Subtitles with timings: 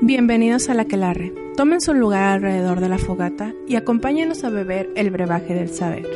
[0.00, 1.32] Bienvenidos a la Quelarre.
[1.56, 6.06] Tomen su lugar alrededor de la fogata y acompáñenos a beber el brebaje del saber.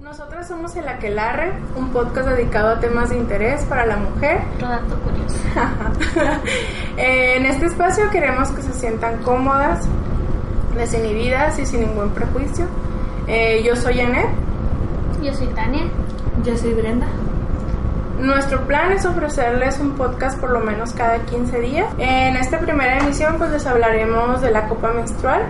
[0.00, 4.40] Nosotras somos El Aquelarre, un podcast dedicado a temas de interés para la mujer.
[4.60, 5.38] Dato curioso.
[6.96, 9.86] en este espacio queremos que se sientan cómodas,
[10.76, 12.66] desinhibidas y sin ningún prejuicio.
[13.26, 14.28] Eh, yo soy Anet.
[15.22, 15.84] Yo soy Tania.
[16.44, 17.06] Yo soy Brenda.
[18.20, 21.86] Nuestro plan es ofrecerles un podcast por lo menos cada 15 días.
[21.98, 25.42] En esta primera emisión pues les hablaremos de la copa menstrual,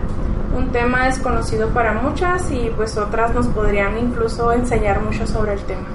[0.55, 5.61] un tema desconocido para muchas y pues otras nos podrían incluso enseñar mucho sobre el
[5.61, 5.87] tema.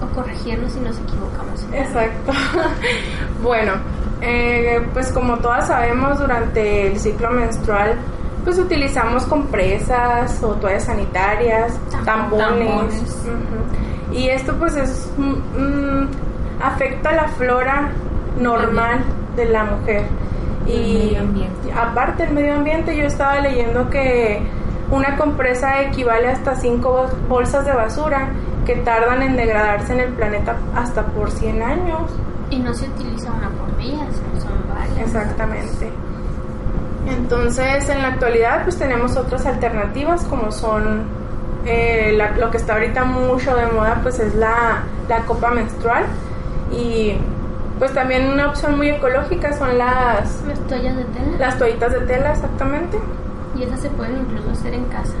[0.00, 1.66] O corregirnos si nos equivocamos.
[1.72, 2.32] Exacto.
[3.42, 3.72] bueno,
[4.20, 7.96] eh, pues como todas sabemos durante el ciclo menstrual
[8.44, 11.72] pues utilizamos compresas o toallas sanitarias,
[12.04, 12.94] tampones.
[14.12, 16.08] Y esto pues es mm, mm,
[16.62, 17.90] afecta la flora
[18.40, 19.04] normal
[19.36, 20.04] de la mujer.
[20.66, 24.40] El Y medio aparte del medio ambiente, yo estaba leyendo que
[24.90, 28.28] una compresa equivale hasta 5 bolsas de basura
[28.64, 32.10] que tardan en degradarse en el planeta hasta por 100 años.
[32.50, 33.98] Y no se utiliza una por día,
[34.40, 35.08] son varias.
[35.08, 35.90] Exactamente.
[37.06, 41.04] Entonces, en la actualidad, pues tenemos otras alternativas como son
[41.66, 46.04] eh, la- lo que está ahorita mucho de moda, pues es la, la copa menstrual
[46.72, 47.14] y
[47.78, 51.36] pues también una opción muy ecológica son las Las toallas de tela.
[51.38, 52.98] las toallitas de tela, exactamente.
[53.54, 55.14] Y esas se pueden incluso hacer en casa.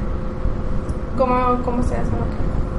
[1.18, 2.10] ¿Cómo, cómo se hace?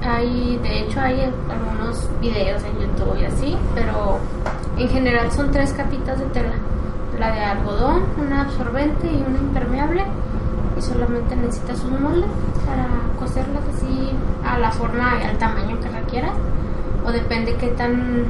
[0.07, 4.19] Hay, de hecho, hay algunos videos en YouTube y así, pero
[4.77, 6.53] en general son tres capitas de tela.
[7.19, 10.03] La de algodón, una absorbente y una impermeable.
[10.77, 12.27] Y solamente necesitas un molde
[12.65, 12.85] para
[13.19, 14.11] coserla así
[14.47, 16.33] a la forma y al tamaño que requieras.
[17.05, 18.25] O depende qué tan,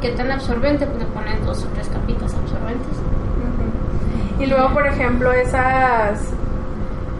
[0.00, 2.96] qué tan absorbente, pues le ponen dos o tres capitas absorbentes.
[4.38, 6.20] Y luego, por ejemplo, esas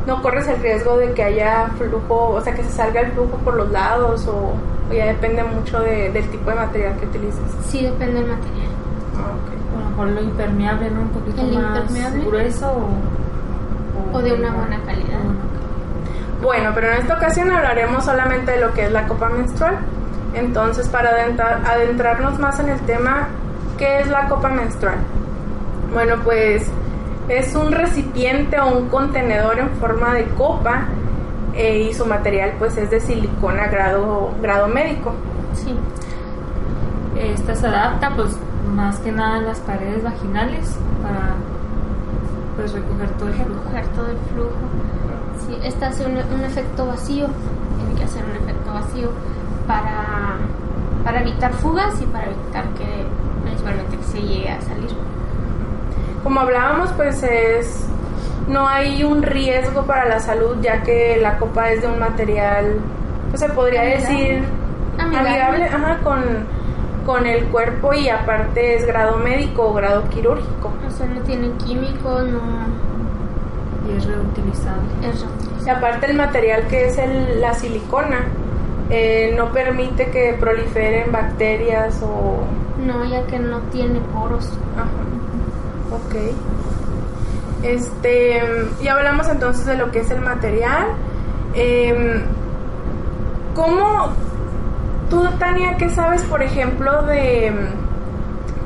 [0.06, 3.38] no corres el riesgo de que haya flujo, o sea, que se salga el flujo
[3.38, 4.52] por los lados o,
[4.90, 7.40] o ya depende mucho de- del tipo de material que utilices.
[7.68, 8.68] Sí, depende del material.
[9.16, 11.00] Ah, A lo mejor lo impermeable, ¿no?
[11.02, 12.24] Un poquito El más impermeable.
[12.26, 12.88] grueso o,
[14.14, 15.18] O de una buena calidad.
[16.42, 19.76] Bueno, pero en esta ocasión hablaremos solamente de lo que es la copa menstrual.
[20.34, 23.28] Entonces, para adentrar- adentrarnos más en el tema,
[23.78, 24.96] ¿qué es la copa menstrual?
[25.92, 26.70] Bueno, pues
[27.28, 30.82] es un recipiente o un contenedor en forma de copa
[31.54, 35.12] eh, y su material pues es de silicona grado, grado médico.
[35.54, 35.74] Sí.
[37.16, 38.36] Esta se adapta, pues,
[38.74, 41.34] más que nada en las paredes vaginales para,
[42.56, 43.60] pues, recoger todo el flujo.
[43.60, 44.50] recoger todo el flujo.
[45.46, 47.26] Sí, esta hace un, un efecto vacío,
[47.78, 49.10] tiene que hacer un efecto vacío
[49.66, 50.36] para,
[51.04, 53.04] para evitar fugas y para evitar que
[53.44, 54.90] principalmente que se llegue a salir.
[56.22, 57.84] Como hablábamos, pues es
[58.48, 62.76] no hay un riesgo para la salud ya que la copa es de un material,
[63.30, 64.06] pues se podría Amigable.
[64.08, 64.44] decir
[64.98, 65.28] Amigable.
[65.30, 66.22] amigable, ajá, con,
[67.04, 70.72] con el cuerpo y aparte es grado médico o grado quirúrgico.
[70.86, 72.40] O sea, no tiene químicos, no
[73.92, 74.88] Y es reutilizable.
[75.02, 75.70] es Y reutilizable.
[75.70, 78.20] aparte el material que es el- la silicona
[78.90, 82.44] eh, no permite que proliferen bacterias o...
[82.84, 84.46] No, ya que no tiene poros.
[84.76, 84.90] Ajá.
[85.96, 86.32] Ok.
[87.62, 88.42] Este,
[88.82, 90.86] ya hablamos entonces de lo que es el material.
[91.54, 92.22] Em,
[93.54, 94.08] ¿Cómo,
[95.14, 97.56] tú, Tania, qué sabes, por ejemplo, de em,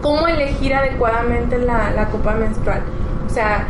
[0.00, 2.82] cómo elegir adecuadamente la, la copa menstrual?
[3.26, 3.66] O sea,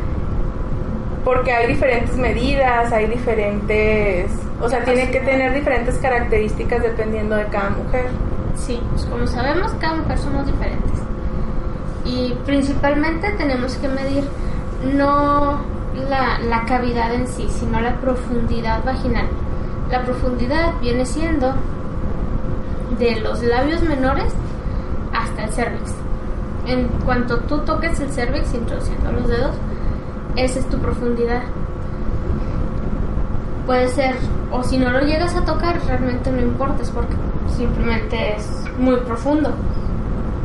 [1.24, 4.30] porque hay diferentes medidas, hay diferentes,
[4.60, 8.06] o sea, tiene que tener diferentes características dependiendo de cada mujer.
[8.54, 10.98] Sí, pues como sabemos, cada mujer somos diferentes.
[12.04, 14.24] Y principalmente tenemos que medir
[14.94, 15.60] no
[16.08, 19.26] la, la cavidad en sí, sino la profundidad vaginal.
[19.90, 21.54] La profundidad viene siendo
[22.98, 24.32] de los labios menores
[25.12, 25.94] hasta el cervix.
[26.66, 29.56] En cuanto tú toques el cervix introduciendo los dedos,
[30.36, 31.42] esa es tu profundidad.
[33.66, 34.16] Puede ser
[34.50, 37.14] o si no lo llegas a tocar, realmente no importa, porque
[37.54, 39.50] simplemente es muy profundo.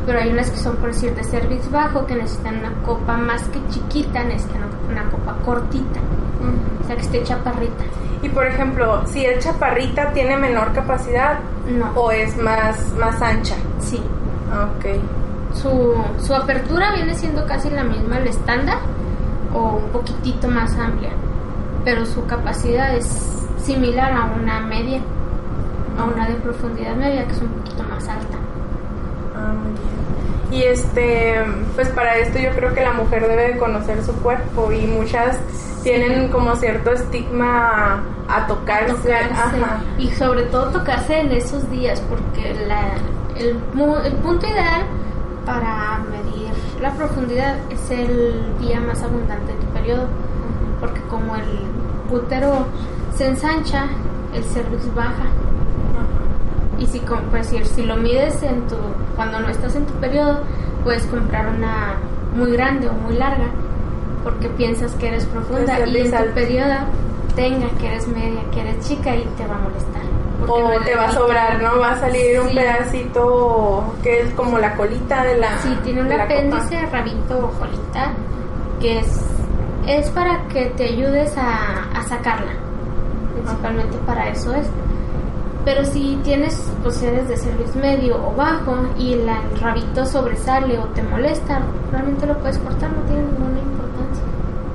[0.06, 3.42] Pero hay unas que son, por decir, de cervix bajo, que necesitan una copa más
[3.44, 6.00] que chiquita, necesitan una copa cortita,
[6.82, 7.84] o sea, que esté chaparrita.
[8.24, 11.38] Y por ejemplo, si el chaparrita tiene menor capacidad
[11.68, 11.90] No.
[11.94, 13.54] o es más, más ancha.
[13.80, 14.02] Sí.
[14.50, 15.54] Ok.
[15.54, 18.78] Su, su apertura viene siendo casi la misma al estándar
[19.54, 21.10] o un poquitito más amplia,
[21.84, 23.06] pero su capacidad es
[23.62, 25.00] similar a una media,
[25.98, 28.38] a una de profundidad media que es un poquito más alta.
[29.36, 30.13] Ah, muy bien.
[30.54, 31.34] Y este,
[31.74, 35.36] pues para esto yo creo que la mujer debe de conocer su cuerpo y muchas
[35.82, 38.94] tienen como cierto estigma a tocarse.
[38.94, 39.80] tocarse Ajá.
[39.98, 42.92] y sobre todo tocarse en esos días porque la,
[43.36, 43.58] el,
[44.04, 44.82] el punto ideal
[45.44, 50.06] para medir la profundidad es el día más abundante de tu periodo
[50.78, 51.42] porque como el
[52.10, 52.66] útero
[53.16, 53.86] se ensancha
[54.32, 55.26] el cervix baja
[56.78, 58.76] y si com- pues, si, si lo mides en tu
[59.16, 60.40] cuando no estás en tu periodo
[60.82, 61.94] puedes comprar una
[62.34, 63.46] muy grande o muy larga
[64.22, 66.74] porque piensas que eres profunda Pues, y en tu periodo
[67.36, 70.02] tenga que eres media que eres chica y te va a molestar
[70.48, 71.78] O no te va a sobrar, ¿no?
[71.78, 75.58] Va a salir un pedacito que es como la colita de la.
[75.58, 78.12] Sí, tiene un apéndice, rabito o colita,
[78.80, 79.20] que es,
[79.86, 82.52] es para que te ayudes a, a sacarla.
[83.34, 84.66] Principalmente para eso es.
[85.64, 89.26] Pero si tienes, pues de cervix medio o bajo y el
[89.60, 94.24] rabito sobresale o te molesta, realmente lo puedes cortar, no tiene ninguna importancia.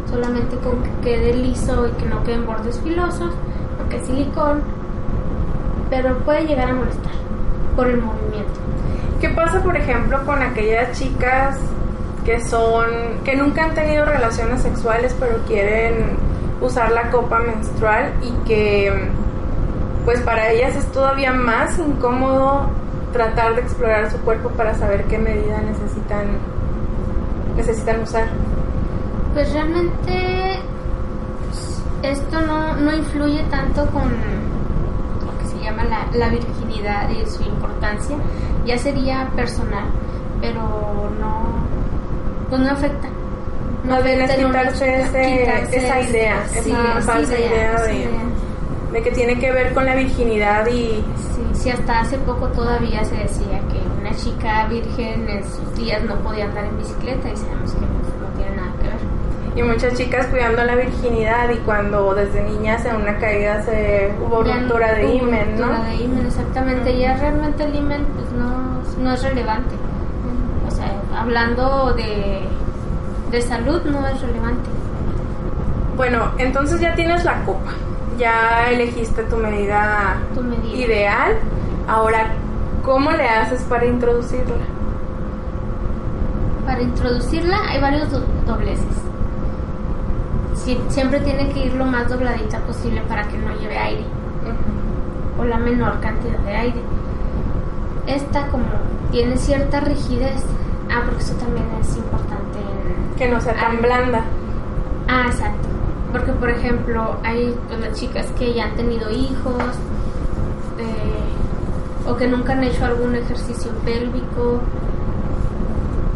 [0.09, 3.31] Solamente con que quede liso y que no queden bordes filosos,
[3.77, 4.63] porque es silicón,
[5.91, 7.13] pero puede llegar a molestar
[7.75, 8.59] por el movimiento.
[9.21, 11.59] ¿Qué pasa, por ejemplo, con aquellas chicas
[12.25, 12.87] que son
[13.23, 16.17] que nunca han tenido relaciones sexuales pero quieren
[16.61, 19.09] usar la copa menstrual y que
[20.09, 22.67] pues para ellas es todavía más incómodo
[23.13, 26.25] tratar de explorar su cuerpo para saber qué medida necesitan
[27.55, 28.25] necesitan usar?
[29.35, 30.59] Pues realmente
[32.01, 34.09] esto no, no influye tanto con
[35.25, 38.15] lo que se llama la, la virginidad y su importancia.
[38.65, 39.85] Ya sería personal,
[40.41, 40.61] pero
[41.19, 41.43] no,
[42.49, 43.07] pues no afecta.
[43.83, 47.95] No Más bien es quitarse chica, ese- quitarse esa idea, sí, esa falsa idea de-
[47.95, 48.09] idea.
[48.91, 51.03] De que tiene que ver con la virginidad y
[51.35, 56.03] Sí, sí, hasta hace poco todavía se decía que una chica virgen en sus días
[56.03, 58.99] no podía andar en bicicleta y sabemos que no, no tiene nada que ver.
[59.55, 64.43] Y muchas chicas cuidando la virginidad y cuando desde niñas en una caída se hubo
[64.43, 65.67] Ya ruptura de hubo himen, ¿no?
[65.67, 66.97] ruptura de himen, exactamente.
[66.99, 69.75] Ya realmente el himen pues, no, no es relevante.
[70.67, 72.41] O sea, hablando de,
[73.31, 74.69] de salud no es relevante.
[75.95, 77.71] Bueno, entonces ya tienes la copa,
[78.19, 80.75] ya elegiste tu medida, Tu medida.
[80.75, 81.31] ideal.
[81.87, 82.27] Ahora,
[82.85, 84.65] ¿cómo le haces para introducirla?
[86.65, 88.85] Para introducirla hay varios do- dobleces.
[90.89, 94.03] Siempre tiene que ir lo más dobladita posible para que no lleve aire
[95.39, 96.81] o la menor cantidad de aire.
[98.05, 98.65] Esta como
[99.11, 100.43] tiene cierta rigidez,
[100.91, 103.79] ah, porque eso también es importante en, Que no sea tan Ah.
[103.81, 104.21] blanda.
[105.07, 105.68] Ah, exacto.
[106.11, 109.63] Porque, por ejemplo, hay las chicas que ya han tenido hijos
[110.79, 114.59] eh, o que nunca han hecho algún ejercicio pélvico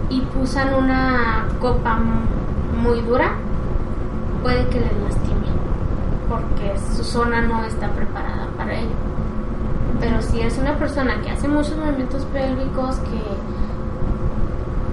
[0.10, 2.00] y usan una copa
[2.82, 3.36] muy dura,
[4.42, 5.34] puede que les lastime
[6.30, 8.96] porque su zona no está preparada para ello.
[10.00, 13.22] Pero si es una persona que hace muchos movimientos pélvicos, que,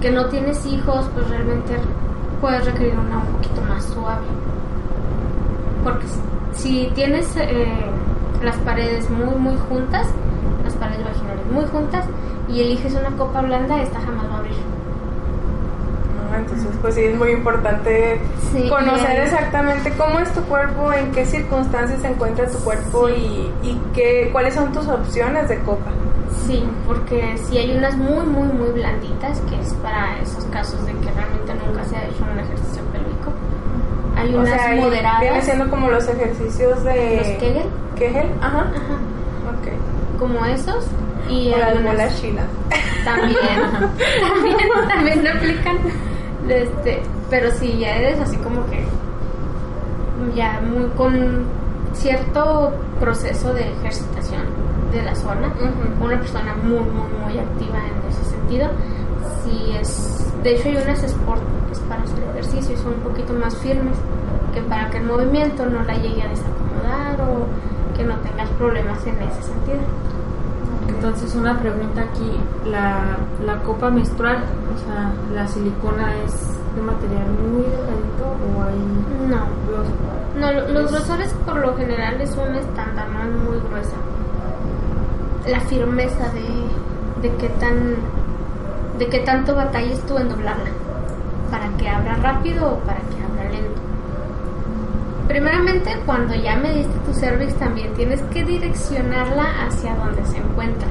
[0.01, 1.77] que no tienes hijos, pues realmente
[2.39, 4.25] puedes requerir una un poquito más suave.
[5.83, 6.05] Porque
[6.53, 7.65] si tienes eh,
[8.43, 10.07] las paredes muy, muy juntas,
[10.63, 12.05] las paredes vaginales muy juntas,
[12.47, 14.55] y eliges una copa blanda, esta jamás va a abrir.
[16.31, 16.37] ¿no?
[16.37, 18.19] Entonces, pues sí, es muy importante
[18.51, 23.51] Sí, conocer exactamente cómo es tu cuerpo, en qué circunstancias se encuentra tu cuerpo y,
[23.63, 25.91] y qué, cuáles son tus opciones de copa.
[26.47, 30.93] Sí, porque si hay unas muy, muy, muy blanditas, que es para esos casos de
[30.93, 32.81] que realmente nunca se ha hecho un ejercicio
[34.21, 35.21] Hay O unas sea, ahí moderadas.
[35.21, 37.17] viene siendo como los ejercicios de...
[37.17, 37.65] Los Kegel.
[37.95, 38.59] Kegel, ajá.
[38.61, 38.97] Ajá,
[39.49, 40.19] Ok.
[40.19, 40.87] como esos.
[41.29, 42.45] Y O las bolas chinas.
[43.05, 43.37] También,
[44.21, 45.77] también, también aplican.
[46.49, 48.83] Este, pero si ya eres así como que
[50.35, 51.45] ya muy con
[51.93, 54.41] cierto proceso de ejercitación
[54.91, 55.51] de la zona,
[56.01, 58.69] una persona muy, muy, muy activa en ese sentido,
[59.43, 61.41] si es, de hecho hay unas sport
[61.87, 63.95] para hacer ejercicio y son un poquito más firmes,
[64.53, 69.05] que para que el movimiento no la llegue a desacomodar o que no tengas problemas
[69.07, 69.79] en ese sentido.
[70.87, 72.31] Entonces una pregunta aquí,
[72.69, 76.33] la, la copa menstrual, o sea, la silicona es
[76.75, 79.87] de material muy delgadito o hay No, los
[80.39, 83.95] no lo- los Es- grosores por lo general es un estándar, no es muy gruesa.
[85.47, 87.95] La firmeza de, de qué tan
[89.01, 90.69] de qué tanto batalles tú en doblarla,
[91.49, 93.81] para que abra rápido o para que abra lento.
[95.27, 100.87] Primeramente, cuando ya mediste tu cervix, también tienes que direccionarla hacia donde se encuentra,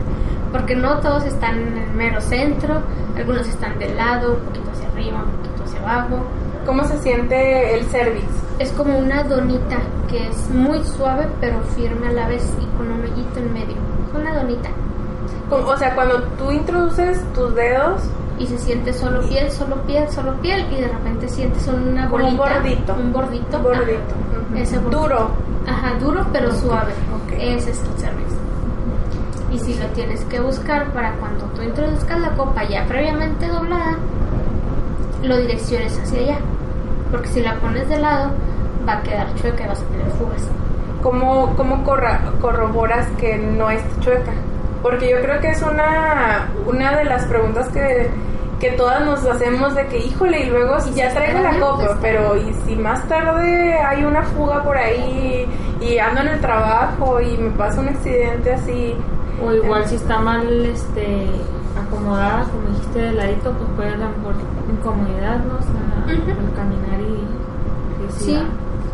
[0.51, 2.83] porque no todos están en el mero centro,
[3.17, 6.25] algunos están del lado, un poquito hacia arriba, un poquito hacia abajo.
[6.67, 8.27] ¿Cómo se siente el cervix?
[8.59, 12.91] Es como una donita que es muy suave pero firme a la vez y con
[12.91, 13.77] un hoyito en medio.
[14.09, 14.71] Es una donita.
[15.51, 18.01] Como- O sea, cuando tú introduces tus dedos,
[18.39, 22.11] Y se siente solo piel, solo piel, solo piel y de repente sientes una un
[22.11, 22.37] bolita.
[22.55, 22.95] bordito.
[22.95, 23.57] Un bordito.
[23.59, 24.15] Un bordito.
[24.57, 24.99] Ese bordito.
[25.03, 25.29] Duro.
[25.69, 26.93] Ajá, duro pero suave.
[27.27, 27.33] ok.
[27.39, 28.33] Ese es tu cervix.
[29.53, 33.97] Y si lo tienes que buscar para cuando tú introduzcas la copa ya previamente doblada,
[35.23, 36.39] lo direcciones hacia allá.
[37.11, 38.31] Porque si la pones de lado,
[38.89, 40.49] va a quedar chueca y vas a tener fugas.
[41.03, 44.33] ¿Cómo, cómo corra- corroboras que no es chueca?
[44.83, 48.09] Porque yo creo que es una, una de las preguntas que,
[48.59, 52.37] que todas nos hacemos de que, híjole, y luego si ya traigo la copa, pero
[52.37, 55.47] y si más tarde hay una fuga por ahí
[55.81, 58.95] y ando en el trabajo y me pasa un accidente así,
[59.43, 61.27] O igual si está mal este
[61.79, 64.35] acomodada, como dijiste de ladito, pues puede dar por
[64.71, 65.55] incomodidad, ¿no?
[65.55, 66.25] O sea,
[66.57, 68.39] caminar y, y Sí,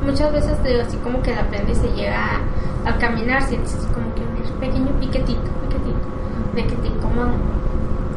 [0.05, 3.87] muchas veces te digo así como que el apéndice llega a- al caminar, sientes así
[3.93, 5.76] como que un pequeño piquetito, piquetito,
[6.57, 7.33] de que te incomoda.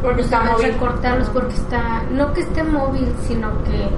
[0.01, 0.71] porque está móvil.
[0.71, 3.89] recortarlos porque está, no que esté móvil, sino que,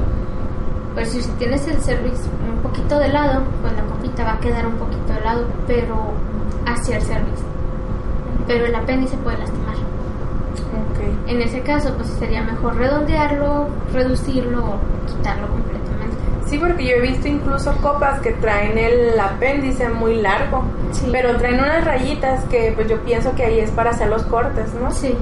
[0.95, 4.65] pues si tienes el cervix un poquito de lado, pues la copita va a quedar
[4.67, 6.13] un poquito de lado, pero
[6.65, 7.39] hacia el cervix.
[8.47, 9.75] Pero el apéndice puede lastimar.
[9.75, 11.29] Ok.
[11.29, 15.80] En ese caso, pues sería mejor redondearlo, reducirlo o quitarlo completamente.
[16.51, 21.07] Sí, porque yo he visto incluso copas que traen el apéndice muy largo, Sí.
[21.09, 24.73] pero traen unas rayitas que pues yo pienso que ahí es para hacer los cortes,
[24.73, 24.91] ¿no?
[24.91, 25.15] Sí.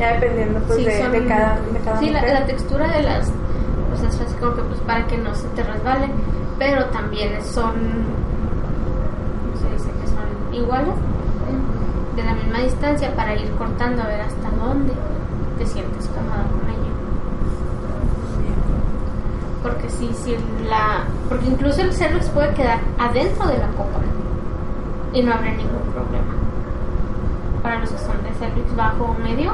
[0.00, 2.34] Ya dependiendo pues Sí, de, son- de cada, de cada sí, la, mujer.
[2.40, 3.30] la textura de las
[3.90, 6.06] pues es así como que pues para que no se te resbale
[6.58, 10.94] pero también son ¿cómo se dice que son iguales
[12.16, 14.92] de la misma distancia para ir cortando a ver hasta dónde
[15.58, 16.91] te sientes cómoda con ello
[19.62, 20.36] porque si si
[20.68, 24.00] la porque incluso el cervix puede quedar adentro de la copa
[25.12, 26.34] y no habrá ningún problema
[27.62, 29.52] para los que son de cervix bajo o medio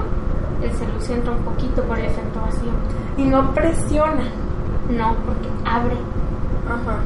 [0.62, 2.70] el cervix entra un poquito por el efecto vacío
[3.16, 4.24] Y no presiona.
[4.90, 5.96] no porque abre
[6.66, 6.98] Ajá.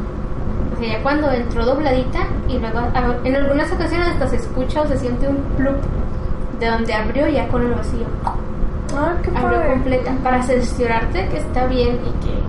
[0.75, 2.81] o sea ya cuando entró dobladita y luego
[3.25, 5.77] en algunas ocasiones hasta se escucha o se siente un plup
[6.61, 8.07] de donde abrió ya con el vacío
[8.95, 9.73] Ah, qué abrió padre.
[9.73, 12.42] completa para cerciorarte que está bien y que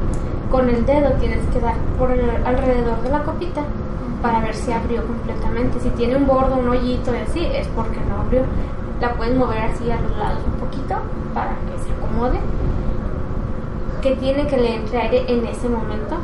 [0.53, 3.61] con el dedo tienes que dar por el- alrededor de la copita
[4.21, 5.79] para ver si abrió completamente.
[5.79, 8.41] Si tiene un bordo, un hoyito y así, es porque no abrió.
[9.01, 10.95] La puedes mover así a los lados un poquito
[11.33, 12.37] para que se acomode.
[14.03, 16.15] Que tiene que le entre aire en ese momento.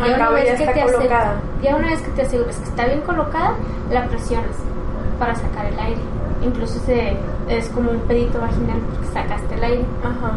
[0.00, 1.34] Acá ya está te ase- colocada.
[1.62, 3.52] ya una vez que te asegures que está bien colocada,
[3.92, 4.56] la presionas
[5.20, 6.00] para sacar el aire.
[6.42, 7.16] Incluso se,
[7.48, 9.84] es como un pedito vaginal porque sacaste el aire.
[10.02, 10.32] Ajá.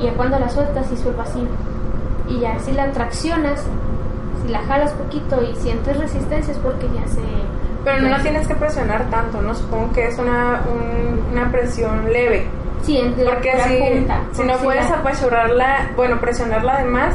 [0.00, 1.46] Y cuando la sueltas hizo el vacío.
[2.28, 3.62] Y ya si la traccionas,
[4.42, 7.20] si la jalas poquito y sientes resistencia es porque ya se...
[7.84, 9.54] Pero no la tienes que presionar tanto, ¿no?
[9.54, 12.46] Supongo que es una, un- una presión leve.
[12.82, 14.20] Sí, la Porque pura si, punta.
[14.32, 17.14] si no puedes la- apachurrarla, bueno, presionarla de más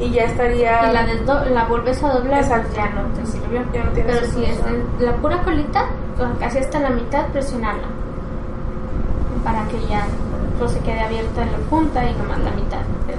[0.00, 0.90] y ya estaría...
[0.90, 2.76] y la, desdo- la vuelves a doblar, pues Exacto.
[2.76, 3.60] ya no te sirvió.
[3.74, 4.58] Ya no Pero si es
[5.00, 5.84] la pura colita,
[6.40, 7.86] casi hasta la mitad, presionarla.
[9.44, 10.06] Para que ya
[10.58, 13.16] no se quede abierta en la punta y nomás la mitad es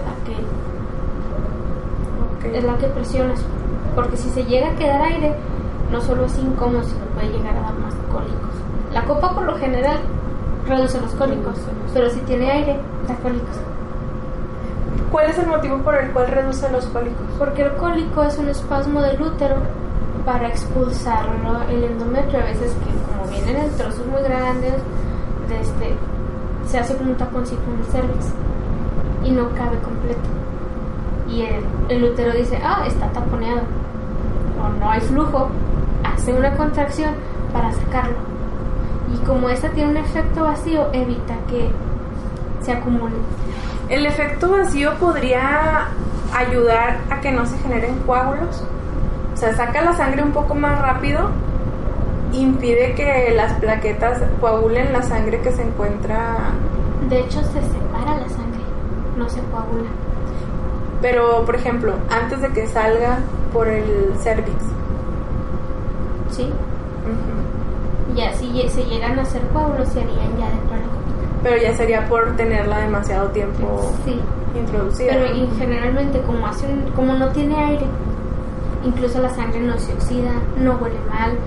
[2.43, 3.39] es la que presionas.
[3.95, 5.35] Porque si se llega a quedar aire,
[5.91, 8.51] no solo es incómodo, sino puede llegar a dar más cólicos.
[8.93, 9.97] La copa por lo general
[10.67, 11.57] reduce los cólicos,
[11.93, 12.77] pero si tiene aire,
[13.07, 13.57] da cólicos.
[15.11, 17.25] ¿Cuál es el motivo por el cual reduce los cólicos?
[17.39, 19.55] Porque el cólico es un espasmo del útero
[20.25, 22.41] para expulsarlo el endometrio.
[22.41, 24.73] A veces que como vienen en trozos muy grandes,
[25.47, 25.95] de este,
[26.67, 28.33] se hace como un taponcito en el cervix
[29.23, 30.29] y no cabe completo.
[31.29, 33.61] Y el, el útero dice, ah, está taponeado.
[34.63, 35.49] O no hay flujo,
[36.03, 37.13] hace una contracción
[37.53, 38.17] para sacarlo.
[39.13, 41.69] Y como esta tiene un efecto vacío, evita que
[42.61, 43.15] se acumule.
[43.89, 45.87] ¿El efecto vacío podría
[46.35, 48.63] ayudar a que no se generen coágulos?
[49.33, 51.29] O sea, saca la sangre un poco más rápido
[52.33, 56.37] impide que las plaquetas coagulen la sangre que se encuentra.
[57.09, 58.61] De hecho, se separa la sangre,
[59.17, 59.89] no se coagula.
[61.01, 63.19] Pero, por ejemplo, antes de que salga
[63.53, 64.63] por el cervix.
[66.31, 66.43] ¿Sí?
[66.43, 68.15] Ujú.
[68.17, 71.39] Ya, si se llegan a hacer coágulos, se harían ya dentro de la copita.
[71.43, 74.19] Pero ya sería por tenerla demasiado tiempo Sí.
[74.57, 75.13] introducida.
[75.13, 77.85] Pero y generalmente como hace un- como no tiene aire,
[78.83, 81.37] incluso la sangre no se oxida, no huele mal,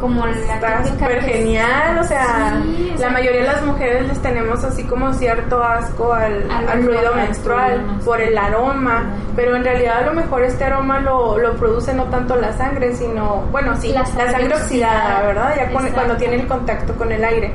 [0.00, 4.62] como la Está súper genial, o sea, Sí, la mayoría de las mujeres les tenemos
[4.64, 9.04] así como cierto asco al, Al al al menstrual por el aroma,
[9.36, 12.94] pero en realidad a lo mejor este aroma lo, lo produce no tanto la sangre,
[12.94, 15.54] sino, bueno, sí, La la sangre sangre, oxidada, oxidada, ¿verdad?
[15.56, 17.52] Ya con- cuando tiene el contacto con el aire.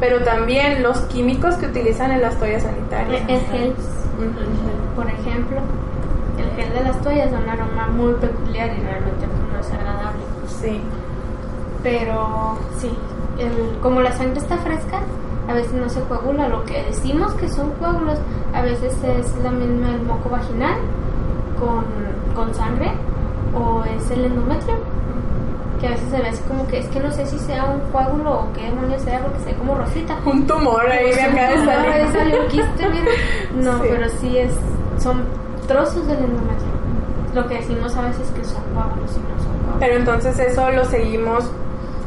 [0.00, 3.22] Pero también los químicos que utilizan en las toallas sanitarias.
[3.28, 4.94] El gel, Ujú.
[4.96, 5.58] por ejemplo,
[6.38, 10.22] el gel de las toallas da un aroma muy peculiar y realmente no es agradable.
[10.60, 10.80] Sí.
[11.84, 12.90] Pero sí,
[13.38, 15.00] el- como la sangre está fresca,
[15.48, 16.48] a veces no se coagula.
[16.48, 18.18] Lo que decimos que son coágulos,
[18.52, 20.78] a veces es la misma el moco vaginal
[21.60, 21.84] con,
[22.34, 22.90] con sangre
[23.54, 24.74] o es el endometrio.
[25.80, 27.80] Que a veces se ve así como que es que no sé si sea un
[27.92, 30.16] coágulo o qué demonios sea porque se ve como rosita.
[30.24, 32.38] Un tumor ahí me acaba de salir.
[33.56, 33.88] No, Sí.
[33.90, 34.52] pero sí es,
[34.98, 35.24] son
[35.68, 36.72] trozos del endometrio.
[37.34, 39.76] Lo que decimos a veces que son coágulos y no son coágulos.
[39.80, 41.50] Pero entonces eso lo seguimos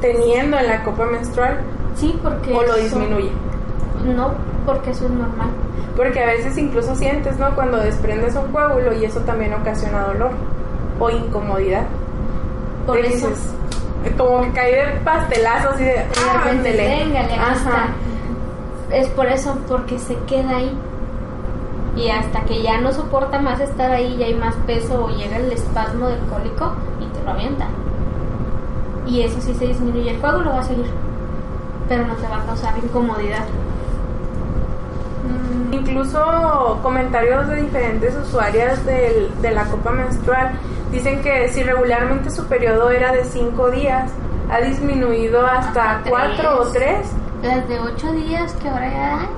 [0.01, 1.59] teniendo en la copa menstrual
[1.95, 2.53] Sí, porque...
[2.53, 3.31] o lo disminuye.
[4.15, 4.31] No,
[4.65, 5.49] porque eso es normal.
[5.95, 7.55] Porque a veces incluso sientes, ¿no?
[7.55, 10.31] Cuando desprendes un coágulo y eso también ocasiona dolor
[10.99, 11.85] o incomodidad.
[12.85, 13.29] Por Te eso.
[13.29, 13.51] dices,
[14.15, 16.05] como que caí de pastelazos y de...
[16.29, 16.87] ¡Ah, ándele!
[16.87, 17.87] véngale, Ajá.
[18.91, 20.77] Es por eso, porque se queda ahí.
[21.95, 25.37] Y hasta que ya no soporta más estar ahí, ya hay más peso o llega
[25.37, 27.67] el espasmo del cólico y te lo avienta.
[29.07, 30.11] Y eso sí se disminuye.
[30.11, 30.85] El coágulo va a seguir,
[31.87, 33.45] pero no te va a causar incomodidad.
[35.69, 40.51] Mm, Incluso comentarios de diferentes usuarias del- de la copa menstrual
[40.91, 44.11] dicen que si regularmente su periodo era de 5 días,
[44.49, 47.07] ha disminuido hasta Hasta 4 o tres.
[47.41, 49.29] 3 Las de ocho días que ahora ya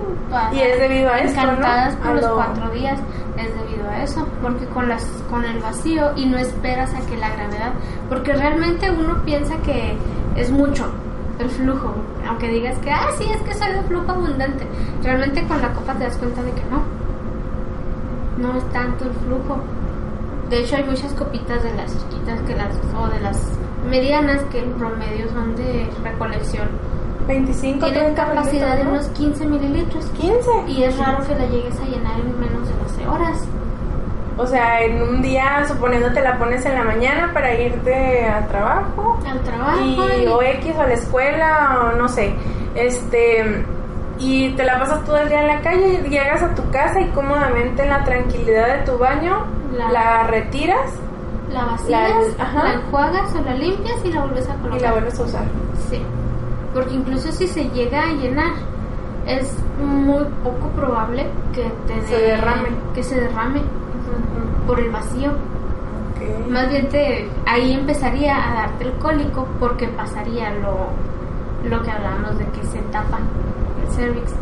[0.54, 1.58] Y es debido a esto, ¿no?
[1.58, 3.00] por A los lo- cuatro días
[3.40, 7.18] es debido a eso porque con las con el vacío y no esperas a que
[7.18, 7.74] la gravedad
[8.08, 9.96] porque realmente uno piensa que
[10.36, 10.92] es mucho
[11.40, 11.94] el flujo
[12.28, 14.68] aunque digas que ah sí es que soy de flujo abundante
[15.04, 16.84] realmente con la copa te das cuenta de que no.
[18.38, 19.60] No es tanto el flujo.
[20.50, 23.38] De hecho hay muchas copitas de las chiquitas que las o de las
[23.90, 26.70] medianas que en promedio son de recolección
[27.30, 30.50] 25, tienen 30 capacidad de unos 15 mililitros 15.
[30.68, 33.38] y es raro que la llegues a llenar en menos de 12 horas.
[34.38, 38.48] O sea, en un día, suponiendo te la pones en la mañana para irte al
[38.48, 42.34] trabajo, Al trabajo y, y- o X o a la escuela, o no sé,
[42.76, 43.66] este,
[44.18, 47.00] y te la pasas todo el día en la calle, y llegas a tu casa
[47.02, 49.46] y cómodamente en la tranquilidad de tu baño
[49.78, 50.90] La- la, retiras
[51.52, 54.80] la vacías, La- la enjuagas o la limpias y la vuelves a colocar.
[54.80, 55.44] y la vuelves a usar.
[55.90, 56.02] Sí,
[56.74, 58.54] porque incluso si se llega a llenar,
[59.26, 62.70] es muy poco probable que te Se derrame.
[62.94, 63.62] Que se derrame
[64.68, 65.32] por el vacío.
[66.50, 70.90] Más bien te, ahí empezaría a darte el cólico porque pasaría lo,
[71.70, 73.20] lo que hablábamos de que se tapa
[73.82, 74.34] el cervix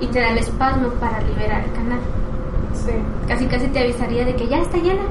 [0.00, 1.98] y te da el espasmo para liberar el canal.
[2.74, 2.92] Sí.
[3.26, 5.02] Casi casi te avisaría de que ya está llena.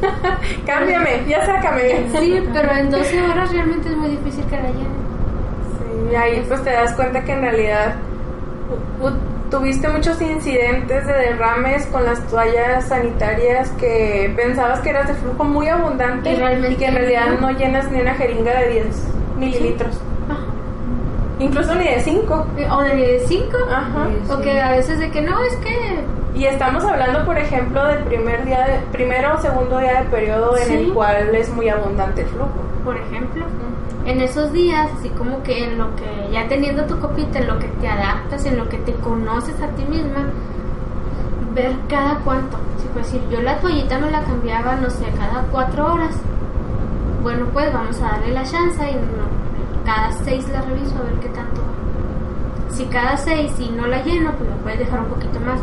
[0.66, 2.08] Cámbiame, ya sácame.
[2.18, 4.99] Sí, pero en 12 horas realmente es muy difícil que la llenen.
[6.10, 7.94] Y ahí pues te das cuenta que en realidad
[9.50, 15.44] tuviste muchos incidentes de derrames con las toallas sanitarias que pensabas que eras de flujo
[15.44, 17.50] muy abundante Y que en realidad no.
[17.50, 18.86] llenas ni una jeringa de 10
[19.38, 19.98] mililitros.
[21.38, 22.46] Incluso ni de 5.
[22.70, 23.56] O de 5.
[23.72, 24.08] Ajá.
[24.26, 24.30] Sí.
[24.32, 26.04] O que a veces de que no, es que
[26.38, 30.56] Y estamos hablando, por ejemplo, del primer día, de, primero o segundo día de periodo
[30.58, 30.74] en Sí.
[30.74, 32.50] el cual es muy abundante el flujo.
[32.84, 33.44] por ejemplo,
[34.06, 37.58] en esos días, así como que en lo que ya teniendo tu copita, en lo
[37.58, 40.26] que te adaptas, en lo que te conoces a ti misma,
[41.54, 42.56] ver cada cuánto.
[42.78, 46.16] Si por decir, yo la toallita me la cambiaba, no sé, cada cuatro horas.
[47.22, 51.14] Bueno, pues vamos a darle la chance y no- cada seis la reviso a ver
[51.20, 52.74] qué tanto va.
[52.74, 55.60] Si cada seis y no la lleno, pues me puedes dejar un poquito más.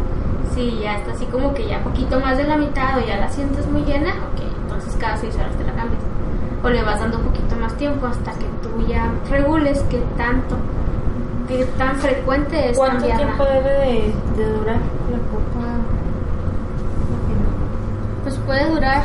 [0.54, 3.30] Si ya está así como que ya poquito más de la mitad o ya la
[3.30, 6.02] sientes muy llena, ok, entonces cada seis horas te la cambias.
[6.64, 10.56] O le vas dando un poquito más tiempo hasta que tú ya regules qué tanto,
[11.50, 13.26] qué tan frecuente es ¿Cuánto cambiarla.
[13.26, 14.76] tiempo debe de, de durar
[15.12, 15.68] la copa?
[18.24, 19.04] Pues puede durar,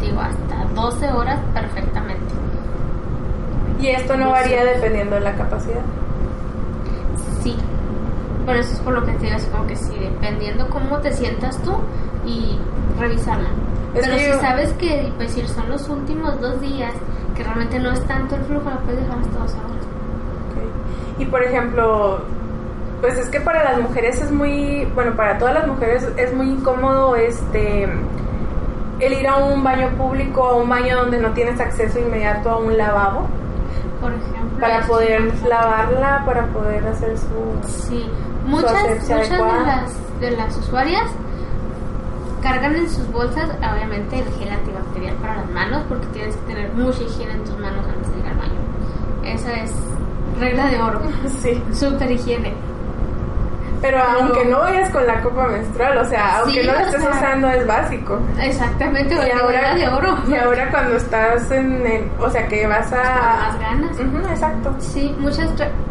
[0.00, 2.22] digo, hasta 12 horas perfectamente.
[3.80, 5.82] Y esto no varía dependiendo de la capacidad.
[7.42, 7.56] Sí.
[8.46, 11.12] Por eso es por lo que te digo, así como que sí, dependiendo cómo te
[11.12, 11.72] sientas tú
[12.26, 12.58] y
[12.98, 13.48] revisarla.
[13.94, 16.92] Es Pero si yo- sabes que, pues, son los últimos dos días,
[17.34, 19.82] que realmente no es tanto el flujo, la puedes dejar hasta dos horas.
[21.18, 22.20] Y por ejemplo,
[23.00, 26.50] pues es que para las mujeres es muy, bueno, para todas las mujeres es muy
[26.50, 27.88] incómodo este
[29.00, 32.58] el ir a un baño público, a un baño donde no tienes acceso inmediato a
[32.58, 33.26] un lavabo
[34.00, 34.60] Por ejemplo.
[34.60, 38.08] para poder lavarla, para poder hacer su Sí,
[38.46, 41.10] muchas, asepsia muchas de las, de las usuarias
[42.42, 46.72] cargan en sus bolsas, obviamente, el gel antibacterial para las manos, porque tienes que tener
[46.74, 48.60] mucha higiene en tus manos antes de ir al baño.
[49.24, 49.72] Esa es
[50.40, 51.00] regla de oro,
[51.40, 52.52] Sí, super higiene.
[53.80, 57.00] pero aunque no vayas con la copa menstrual, o sea, aunque Sí, no la estés
[57.02, 58.18] sea, usando es básico.
[58.40, 60.16] Exactamente, Y ahora, regla de oro.
[60.28, 64.00] y ahora cuando estás en el, o sea, que vas a Con más ganas.
[64.00, 64.74] Ujú, exacto.
[64.78, 65.50] Sí, muchas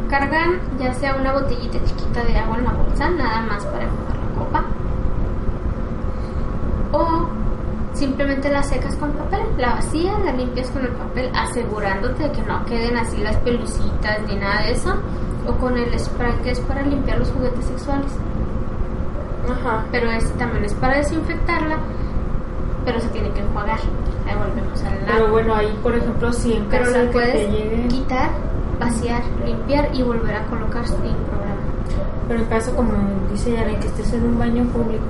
[0.09, 4.15] cargan ya sea una botellita chiquita de agua en la bolsa, nada más para enjuagar
[4.17, 4.63] la copa.
[6.91, 7.27] O
[7.93, 12.41] simplemente la secas con papel, la vacías, la limpias con el papel, asegurándote de que
[12.43, 14.93] no queden así las pelucitas ni nada de eso.
[15.47, 18.11] O con el spray que es para limpiar los juguetes sexuales.
[19.49, 19.85] Ajá.
[19.91, 21.77] Pero este también es para desinfectarla,
[22.85, 23.79] pero se tiene que enjuagar.
[24.27, 25.31] Ahí volvemos al Pero lado.
[25.31, 28.29] bueno, ahí por ejemplo, si en Pero la de que puedes te llegue, quitar,
[28.79, 31.55] vaciar, limpiar y volver a colocar sin problema.
[32.27, 32.93] pero en caso como
[33.31, 35.03] dice Yaren, que estés en un baño público.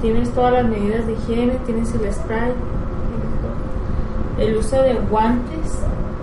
[0.00, 4.44] Tienes todas las medidas de higiene, tienes el spray, tienes todo.
[4.46, 5.78] el uso de guantes,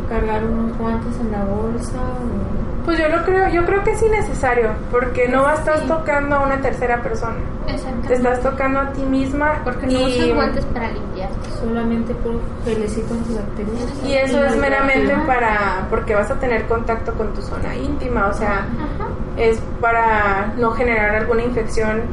[0.10, 4.02] cargar unos guantes en la bolsa, o- Pues yo lo creo, yo creo que es
[4.04, 5.88] innecesario, porque no estás Sí.
[5.88, 7.34] tocando a una tercera persona.
[7.66, 8.14] Te Exactamente.
[8.14, 11.30] estás tocando a ti misma Porque no y, usas guantes para limpiar.
[11.60, 13.88] solamente por gelecito antibacterial.
[14.06, 15.26] y eso es meramente Ajá.
[15.26, 19.08] para porque vas a tener contacto con tu zona íntima, o sea, Ajá.
[19.36, 22.04] es para no generar alguna infección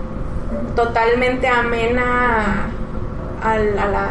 [0.77, 2.67] totalmente amena
[3.43, 4.07] al- a, la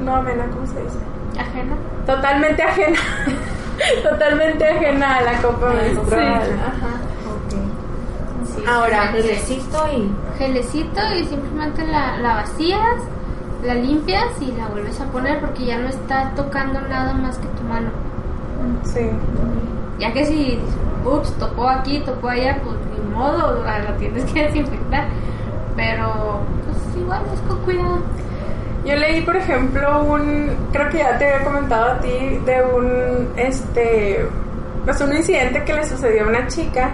[0.00, 0.98] no amena, ¿cómo se dice?
[1.38, 1.74] Ajena.
[2.06, 2.98] Totalmente ajena.
[4.02, 6.42] totalmente ajena a la copa menstrual.
[6.44, 6.50] Sí.
[6.66, 6.96] Ajá.
[8.56, 13.00] Sí, Ahora, Gelecito y gelecito y simplemente la, la vacías,
[13.64, 17.46] la limpias y la vuelves a poner porque ya no está tocando nada más que
[17.48, 17.90] tu mano.
[18.84, 19.10] Sí.
[19.98, 20.60] Ya que si,
[21.04, 22.76] ups, tocó aquí, tocó allá, pues
[23.14, 25.06] modo, la, la tienes que desinfectar.
[25.76, 28.02] Pero, pues igual es con cuidado.
[28.84, 33.28] Yo leí, por ejemplo, un, creo que ya te había comentado a ti de un,
[33.36, 34.26] este,
[34.84, 36.90] pues un incidente que le sucedió a una chica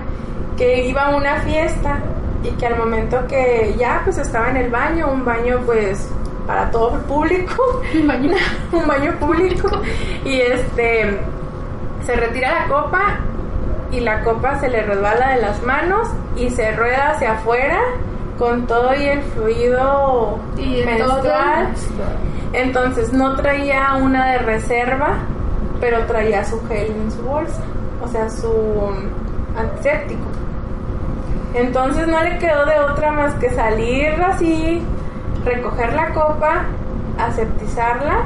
[0.56, 1.98] que iba a una fiesta
[2.44, 6.08] y que al momento que ya pues estaba en el baño, un baño pues
[6.46, 8.36] para todo el público, Un baño.
[8.72, 9.68] un baño público
[10.24, 11.18] y este
[12.06, 13.18] se retira la copa
[13.90, 17.80] y la copa se le resbala de las manos y se rueda hacia afuera
[18.38, 21.74] con todo y el fluido Y menstrual.
[22.52, 25.18] Entonces no traía una de reserva,
[25.80, 27.60] pero traía su gel en su bolsa,
[28.02, 28.52] o sea, su
[29.56, 30.26] antiséptico.
[31.54, 34.82] Entonces no le quedó de otra más que salir así,
[35.44, 36.64] recoger la copa,
[37.18, 38.22] aseptizarla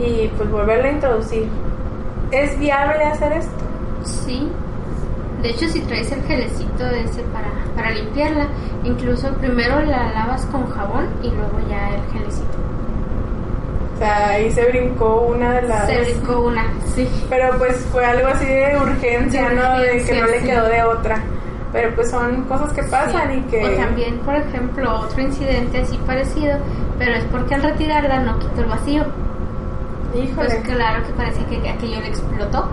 [0.00, 1.48] y pues volverla a introducir.
[2.30, 3.64] ¿Es viable hacer esto?
[4.04, 4.50] Sí.
[5.42, 8.46] De hecho, si traes el gelecito ese para, para limpiarla,
[8.84, 12.58] incluso primero la lavas con jabón y luego ya el gelecito.
[13.94, 15.86] O sea, ahí se brincó una de las...
[15.86, 17.08] Se brincó una, sí.
[17.28, 19.78] Pero pues fue algo así de urgencia, De ¿no?
[19.78, 20.46] De que no le sí.
[20.46, 21.22] quedó de otra.
[21.72, 23.38] Pero pues son cosas que pasan Sí.
[23.38, 23.64] y que...
[23.64, 26.56] O también, por ejemplo, otro incidente así parecido,
[26.98, 29.04] pero es porque al retirarla no quitó el vacío.
[30.14, 30.34] Híjole.
[30.34, 32.68] Pues claro que parece que aquello le explotó.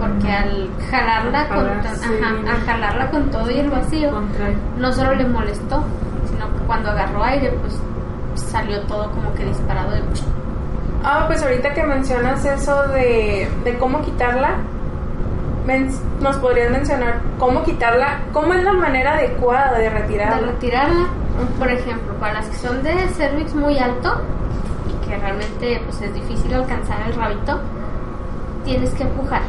[0.00, 2.08] Porque al jalarla, Al con, jalar, to- sí.
[2.20, 4.10] ajá, al jalarla con todo y el vacío,
[4.78, 5.82] no solo le molestó,
[6.28, 7.78] sino que cuando agarró aire, pues
[8.34, 10.02] salió todo como que disparado de
[11.04, 14.56] Ah, pues ahorita que mencionas eso de, de cómo quitarla,
[16.20, 20.46] nos podrías mencionar cómo quitarla, cómo es la manera adecuada de de retirarla.
[20.48, 21.06] retirarla.
[21.58, 24.20] Por ejemplo, para las que son de cervix muy alto
[24.88, 27.60] y que realmente pues, es difícil alcanzar el rabito,
[28.64, 29.42] tienes que empujar.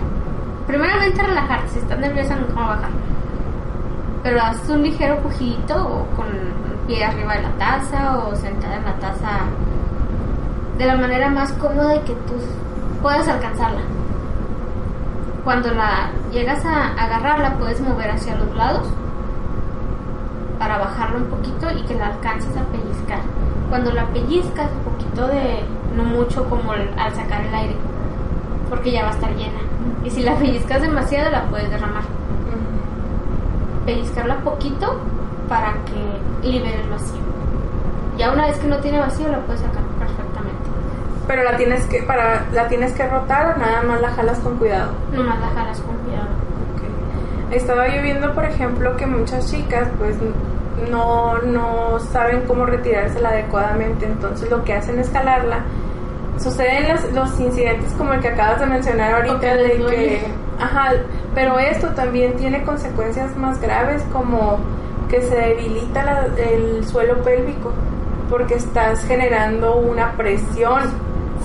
[0.67, 2.89] Primeramente relajarte, si estás nerviosa no cómo bajar.
[4.23, 6.53] Pero haces un ligero pujidito o con el
[6.87, 9.29] pie arriba de la taza o sentada en la taza
[10.77, 12.33] de la manera más cómoda y que tú
[13.01, 13.81] puedas alcanzarla.
[15.43, 18.87] Cuando la llegas a agarrarla puedes mover hacia los lados
[20.57, 23.19] para bajarla un poquito y que la alcances a pellizcar.
[23.69, 25.63] Cuando la pellizcas, un poquito de
[25.95, 27.75] no mucho como al sacar el aire,
[28.69, 29.64] porque ya va a estar llena.
[30.03, 32.03] Y si la pellizcas demasiado, la puedes derramar.
[33.85, 34.99] Pellizcarla poquito
[35.47, 37.19] para que libere el vacío.
[38.17, 40.69] Ya una vez que no tiene vacío, la puedes sacar perfectamente.
[41.27, 44.57] Pero la tienes que para la tienes que rotar o nada más la jalas con
[44.57, 44.91] cuidado.
[45.11, 46.27] Nomás la jalas con cuidado.
[47.51, 50.17] Estaba yo viendo, por ejemplo, que muchas chicas pues
[50.89, 55.59] no, no saben cómo retirársela adecuadamente, entonces lo que hacen es jalarla.
[56.37, 60.27] Suceden los, los incidentes como el que acabas de mencionar ahorita de que...
[60.59, 60.91] Ajá,
[61.33, 64.57] pero esto también tiene consecuencias más graves como
[65.09, 67.71] que se debilita la- el suelo pélvico
[68.29, 70.81] porque estás generando una presión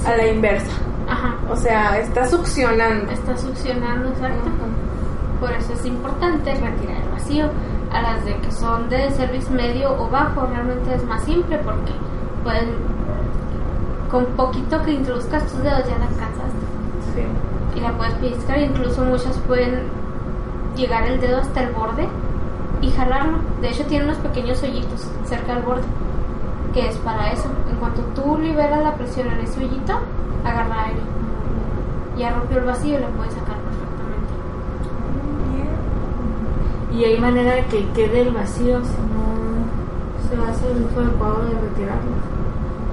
[0.07, 0.70] a la inversa.
[1.09, 1.35] Ajá.
[1.50, 3.11] O sea, estás succionando.
[3.12, 4.48] Está succionando, exacto.
[5.40, 7.46] Por eso es importante retirar el vacío.
[7.92, 11.90] A las de que son de service medio o bajo, realmente es más simple porque
[12.44, 12.68] pueden,
[14.11, 16.51] con poquito que introduzcas tus dedos ya la alcanzas
[17.14, 17.23] Sí.
[17.77, 18.59] y la puedes pellizcar.
[18.61, 19.85] Incluso muchas pueden
[20.77, 22.09] llegar el dedo hasta el borde
[22.81, 23.38] y jalarlo.
[23.61, 25.83] De hecho, tiene unos pequeños hoyitos cerca del borde,
[26.73, 27.49] que es para eso.
[27.70, 29.94] En cuanto tú liberas la presión en ese hoyito,
[30.44, 31.01] agarra aire.
[32.16, 34.33] Ya rompió el vacío y la puedes sacar perfectamente.
[36.96, 39.31] Y hay manera de que quede el vacío si no
[40.29, 42.11] se hace el uso adecuado de retirarlo.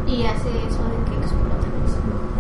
[0.08, 0.97] Y hace eso de.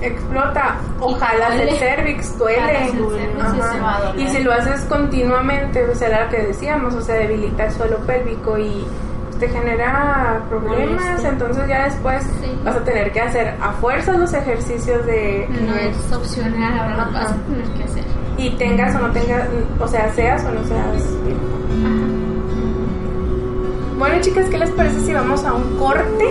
[0.01, 2.59] Explota o Y jalas el cervix, duele.
[2.61, 4.31] Jalas el cervix y Ajá.
[4.33, 8.57] si lo haces continuamente, pues era lo que decíamos, o sea, debilita el suelo pélvico
[8.57, 8.85] y
[9.25, 11.29] pues, te genera problemas, Molestia.
[11.29, 12.59] entonces ya después Sí.
[12.63, 17.11] vas a tener que hacer a fuerzas los ejercicios de No es opcional, ahora lo
[17.13, 17.35] vas a Ajá.
[17.47, 18.03] tener que hacer.
[18.37, 19.47] y tengas o no tengas,
[19.79, 21.37] o sea, seas o no seas bien.
[23.97, 26.25] Bueno, chicas, ¿qué les parece si vamos a un corte?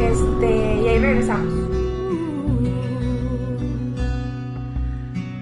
[0.00, 1.54] Este, y ahí regresamos.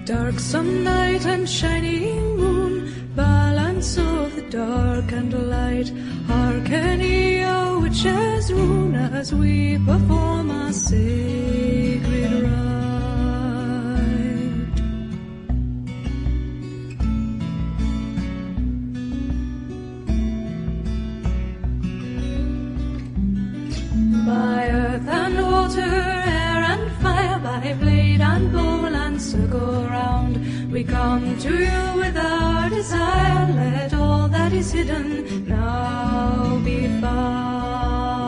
[0.05, 5.91] Dark sunlight and shining moon, balance of the dark and light.
[6.27, 11.84] Hearken ye oh, a witch's rune as we perform our sacred
[31.05, 33.45] come to you with our desire.
[33.61, 35.07] Let all that is hidden
[35.47, 38.25] now be found.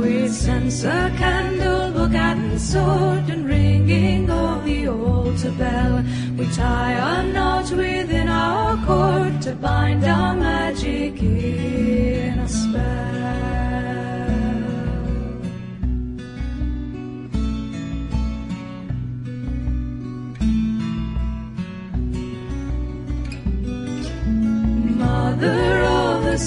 [0.00, 5.94] With censer, candle, book, and sword, and ringing of the altar bell,
[6.38, 11.73] we tie a knot within our cord to bind our magic in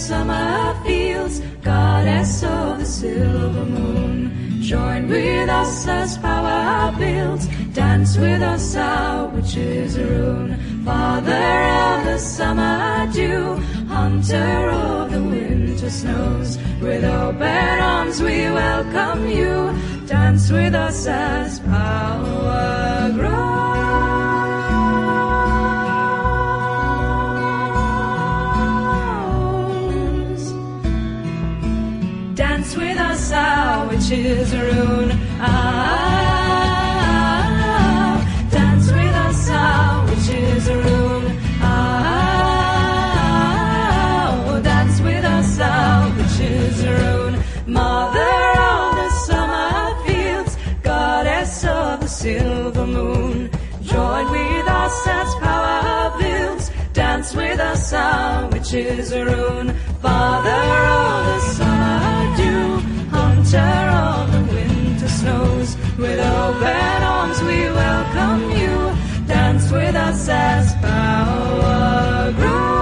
[0.08, 8.42] summer fields, goddess of the silver moon, join with us as power builds, dance with
[8.42, 10.56] us our witches a rune.
[10.86, 13.56] Father of the summer dew,
[13.90, 19.76] hunter of the winter snows, with open arms we welcome you,
[20.08, 23.57] dance with us as power grows.
[58.74, 59.74] Our witches rune.
[60.02, 62.78] Father of the summer dew,
[63.10, 69.28] hunter of the winter snows, with open arms we welcome you.
[69.28, 72.77] Dance with us as power grows.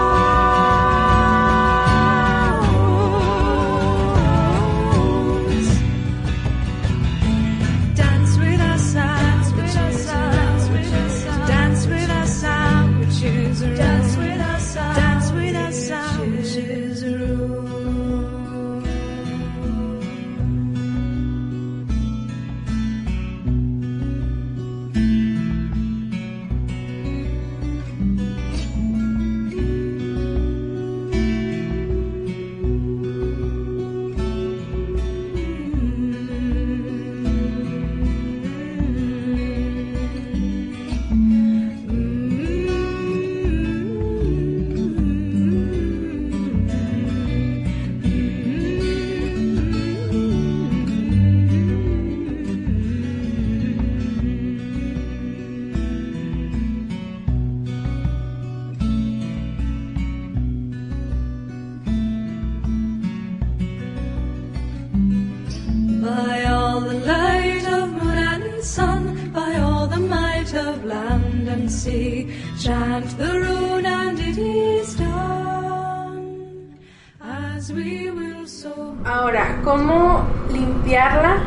[66.05, 71.71] By all the light of moon and sun, by all the might of land and
[71.71, 76.77] sea, chant the rune and it is done.
[77.19, 78.95] As we will so.
[79.03, 81.37] Ahora, ¿cómo limpiarla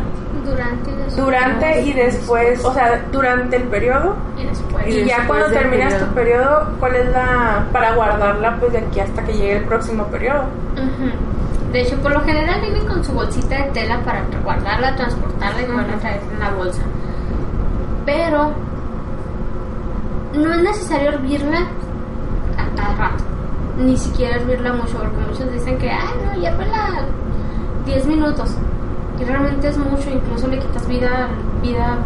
[0.45, 1.17] Durante y después.
[1.17, 2.65] durante y después?
[2.65, 4.17] O sea, durante el periodo.
[4.37, 4.89] Y después.
[4.89, 6.09] Y, ya después cuando del terminas periodo.
[6.09, 10.05] tu periodo, ¿cuál es la para guardarla pues de aquí hasta que llegue el próximo
[10.09, 10.47] periodo?
[10.75, 11.28] Ujú.
[11.73, 15.67] De hecho, por lo general vienen con su bolsita de tela para guardarla, transportarla y
[15.67, 16.81] volverla a traer en la bolsa.
[18.07, 18.53] Pero
[20.35, 21.59] no es necesario hervirla
[22.57, 23.25] a cada rato.
[23.77, 27.03] Ni siquiera hervirla mucho, porque muchos dicen que, ay, no, hiervela
[27.87, 28.51] 10 minutos.
[29.21, 31.29] Y realmente es mucho, incluso le quitas vida,
[31.63, 31.99] vida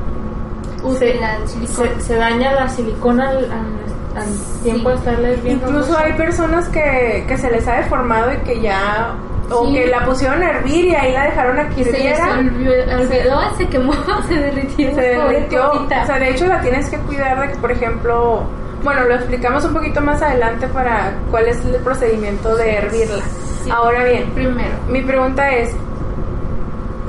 [0.83, 1.89] útil Se- al silicón.
[1.97, 6.01] Se, se daña la silicona al, al- al tiempo de estarle hirviendo Incluso mucho.
[6.05, 9.15] hay personas que, que se les ha deformado y que ya
[9.53, 9.75] o Sí.
[9.75, 13.93] que la pusieron a hervir y ahí la dejaron a que se olvidó, se quemó,
[14.29, 14.95] se derritió.
[14.95, 15.73] se derritió.
[15.73, 18.43] O sea, de hecho la tienes que cuidar de que, por ejemplo,
[18.83, 23.23] bueno, lo explicamos un poquito más adelante para cuál es el procedimiento de hervirla.
[23.65, 23.71] Sí.
[23.71, 25.73] Ahora bien, Primero, mi pregunta es,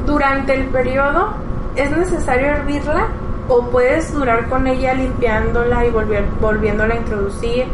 [0.06, 1.34] durante el periodo,
[1.76, 3.08] ¿es necesario hervirla
[3.50, 7.66] o puedes durar con ella limpiándola y volver, volviéndola a introducir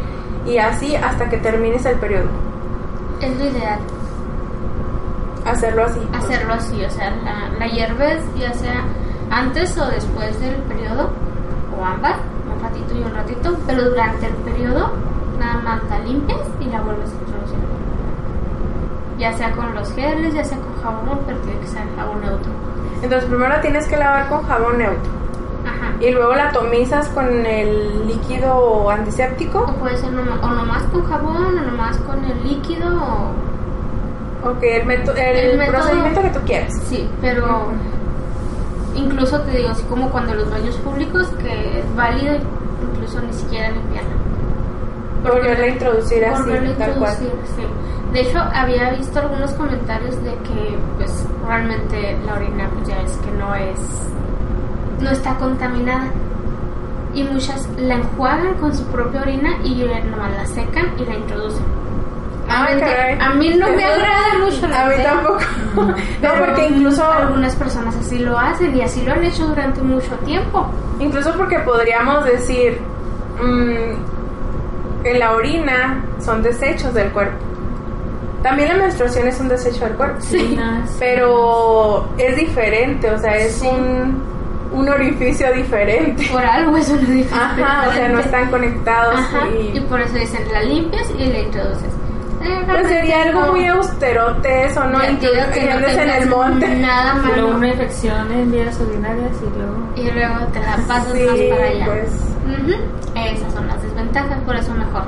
[0.46, 2.28] y así hasta que termines el periodo?
[3.20, 3.78] es lo ideal
[5.44, 6.00] Hacerlo así.
[6.12, 8.84] hacerlo así, o sea, la, la hierves ya sea
[9.30, 11.10] antes o después del periodo,
[11.78, 12.16] o ambas,
[12.54, 14.90] un ratito y un ratito, pero durante el periodo
[15.38, 17.58] nada más la limpias y la vuelves a introducir.
[19.18, 22.50] Ya sea con los geles, ya sea con jabón, pero tiene que ser jabón neutro.
[23.02, 25.10] Entonces primero la tienes que lavar con jabón neutro
[25.66, 25.92] Ajá.
[26.00, 29.60] y luego la tomizas con el líquido antiséptico.
[29.60, 33.30] O puede ser noma- o nomás con jabón, o nomás con el líquido, o
[34.44, 36.72] Ok, el, meto- el, El método- procedimiento que tú quieras.
[36.88, 37.68] Sí, pero
[38.96, 42.36] incluso te digo, así como cuando los baños públicos, que es válido
[42.92, 44.10] incluso ni siquiera limpiarla.
[45.22, 47.12] Volverla a introducir así, Volverla tal cual.
[47.20, 47.62] introducir, sí.
[48.12, 53.12] De hecho, había visto algunos comentarios de que, pues, realmente la orina, pues ya es
[53.18, 53.78] que no es.
[55.00, 56.08] no está contaminada.
[57.14, 61.64] Y muchas la enjuagan con su propia orina y nomás la secan y la introducen.
[62.50, 63.18] Ah, caray.
[63.20, 65.12] a mí no me agrada mucho la A mí idea.
[65.12, 65.40] tampoco.
[65.76, 69.80] no, Pero porque incluso, algunas personas así lo hacen y así lo han hecho durante
[69.82, 70.66] mucho tiempo.
[70.98, 72.78] incluso porque podríamos decir,
[73.40, 77.36] mm, en la orina son desechos del cuerpo.
[78.42, 80.16] También la menstruación es un desecho del cuerpo.
[80.20, 80.58] Sí.
[80.60, 80.80] Ah.
[80.98, 83.66] Pero es diferente, o sea, es Sí.
[83.68, 84.22] un,
[84.72, 86.26] un orificio diferente.
[86.32, 87.36] Por algo es una diferencia.
[87.66, 89.80] Ajá, o sea, no están conectados Ajá, y y...
[89.80, 91.90] por eso dicen la limpias y la introduces.
[92.66, 94.98] Pues sería algo muy austerote eso, ¿no?
[95.10, 95.26] Y que
[95.66, 96.74] no andes en el monte.
[96.76, 97.56] Nada Y luego malo.
[97.58, 99.76] una infección en vías urinarias y luego...
[99.96, 101.84] Y luego te la pasas Sí, más para allá.
[101.86, 102.10] pues...
[102.62, 102.72] Ujú,
[103.14, 105.02] Esas son las desventajas, por eso mejor.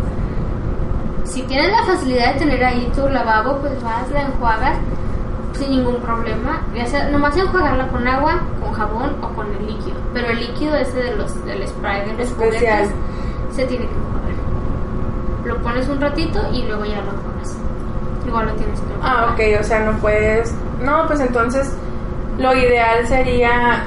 [1.25, 4.77] Si tienes la facilidad de tener ahí tu lavabo, pues vas, la enjuagas
[5.55, 6.61] sin ningún problema.
[6.75, 9.97] Ya sea, nomás enjuagarla con agua, con jabón o con el líquido.
[10.12, 12.87] Pero el líquido ese de los, del spray de los Especial.
[12.88, 12.90] juguetes
[13.57, 14.22] se tiene que enjuagar.
[15.45, 17.57] Lo pones un ratito y luego ya lo enjuagas.
[18.27, 18.87] Igual lo tienes que.
[19.03, 20.55] Ah, ok, o sea, no puedes...
[20.81, 21.73] No, pues entonces
[22.39, 23.85] lo ideal sería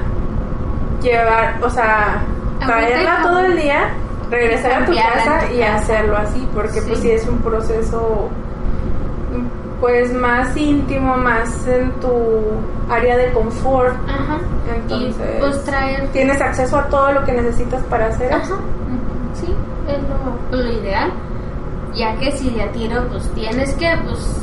[1.02, 2.22] llevar, o sea,
[2.64, 3.90] traerla todo el día,
[4.30, 7.10] regresar a tu casa y hacerlo así, porque pues Sí.
[7.10, 8.28] es un proceso
[9.80, 12.10] pues más íntimo, más en tu
[12.90, 13.94] área de confort.
[14.08, 14.38] Ajá.
[14.74, 18.56] Entonces, y pues traer tienes acceso a todo lo que necesitas para hacer Ajá.
[19.34, 19.54] Sí,
[19.86, 19.98] es
[20.50, 21.12] lo, lo ideal.
[21.96, 24.42] Ya que si de a tiro, pues tienes que, pues.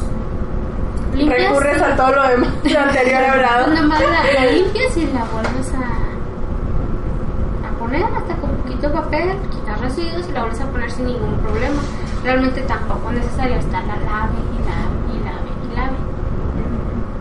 [1.13, 3.65] limpias Recurres a todo lo demás, lo anterior hablado.
[3.65, 5.83] Pues nomás la, la limpias y la vuelves a,
[7.67, 11.37] a poner hasta con poquito papel, quitas residuos y la vuelves a poner sin ningún
[11.37, 11.79] problema.
[12.23, 15.97] Realmente tampoco es necesario estar la lave y lave y lave y lave.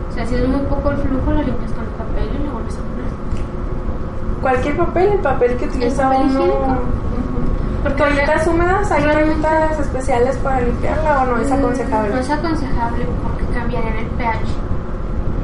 [0.08, 2.52] O sea, si es muy poco el flujo, lo limpias con el papel y lo
[2.52, 4.40] vuelves a poner.
[4.40, 7.02] Cualquier papel, el papel que utiliza uno.
[7.84, 7.94] Ujú.
[7.96, 12.14] Toallitas húmedas, ¿hay toallitas especiales para limpiarla o no es aconsejable?
[12.14, 14.38] No es aconsejable porque cambiarían el pH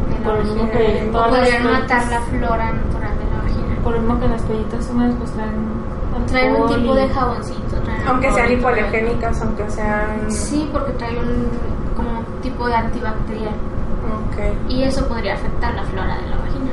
[0.09, 0.73] de la Por lo mismo vagina.
[0.73, 3.83] que podrían matar la flora natural de la vagina.
[3.83, 5.89] Por lo mismo que las toallitas húmedas pues traen...
[6.27, 7.77] Traen un tipo de jaboncito.
[7.85, 10.31] traen Aunque sean hipoalergénicas, aunque sean...
[10.31, 11.49] Sí, porque trae un
[11.97, 13.55] como tipo de antibacterial.
[13.55, 14.69] Ok.
[14.71, 16.71] Y eso podría afectar la flora de la vagina.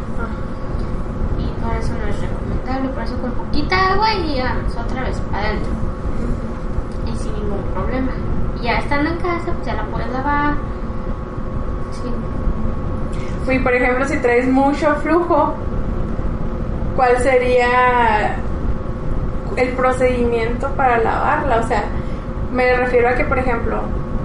[1.40, 2.45] Y por eso no es recomendable.
[2.66, 5.72] Por eso con poquita agua y vamos otra vez para adentro.
[7.06, 8.12] Y sin ningún problema.
[8.62, 10.56] Ya estando en casa, pues ya la puedes lavar.
[11.92, 13.60] Sí.
[13.60, 15.54] Por ejemplo, si traes mucho flujo,
[16.96, 18.36] ¿cuál sería
[19.56, 21.60] el procedimiento para lavarla?
[21.60, 21.84] O sea,
[22.52, 23.82] me refiero a que, por ejemplo,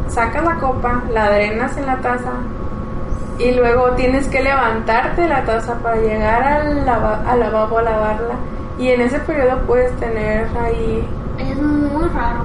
[0.09, 2.33] sacas la copa, la drenas en la taza
[3.43, 8.35] y luego tienes que levantarte la taza para llegar al, lava- al lavabo a lavarla.
[8.79, 11.07] Y en ese periodo puedes tener ahí...
[11.39, 12.45] Es muy raro.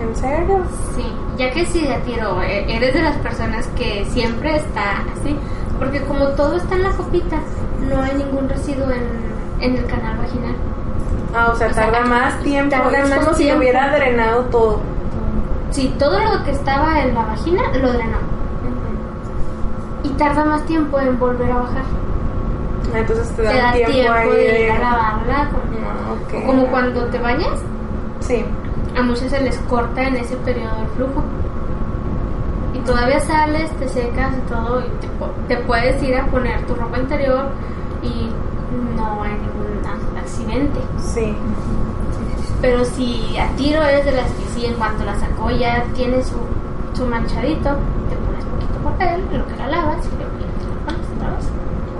[0.00, 0.58] ¿En serio?
[0.96, 1.06] Sí,
[1.38, 5.36] ya que si de tiro eh, eres de las personas que siempre está así,
[5.78, 7.36] porque como todo está en la copita,
[7.88, 9.08] no hay ningún residuo en,
[9.60, 10.54] en el canal vaginal.
[11.36, 12.70] Ah, o sea, O sea, tarda más tiempo.
[12.76, 14.80] tarda es como si hubiera drenado todo.
[15.70, 18.18] Sí, todo lo que estaba en la vagina lo drenó.
[20.18, 21.82] Tarda más tiempo en volver a bajar.
[22.94, 25.48] Entonces te Te da tiempo, de ir a lavarla.
[26.44, 27.60] Como, Ah, cuando te bañas,
[28.20, 28.44] Sí.
[28.96, 31.22] a muchos se les corta en ese periodo el flujo.
[32.74, 35.08] Y todavía sales, te secas y todo, y te,
[35.54, 37.46] te puedes ir a poner tu ropa interior
[38.02, 38.30] y
[38.96, 40.80] no hay ningún ac- accidente.
[40.98, 41.34] Sí.
[42.60, 46.22] Pero si a tiro eres de las que sí, en cuanto la sacó ya tiene
[46.22, 46.36] su,
[46.94, 47.70] su manchadito,
[48.08, 48.16] te
[48.84, 51.46] lo que la lavas y luego ya te la pones otra vez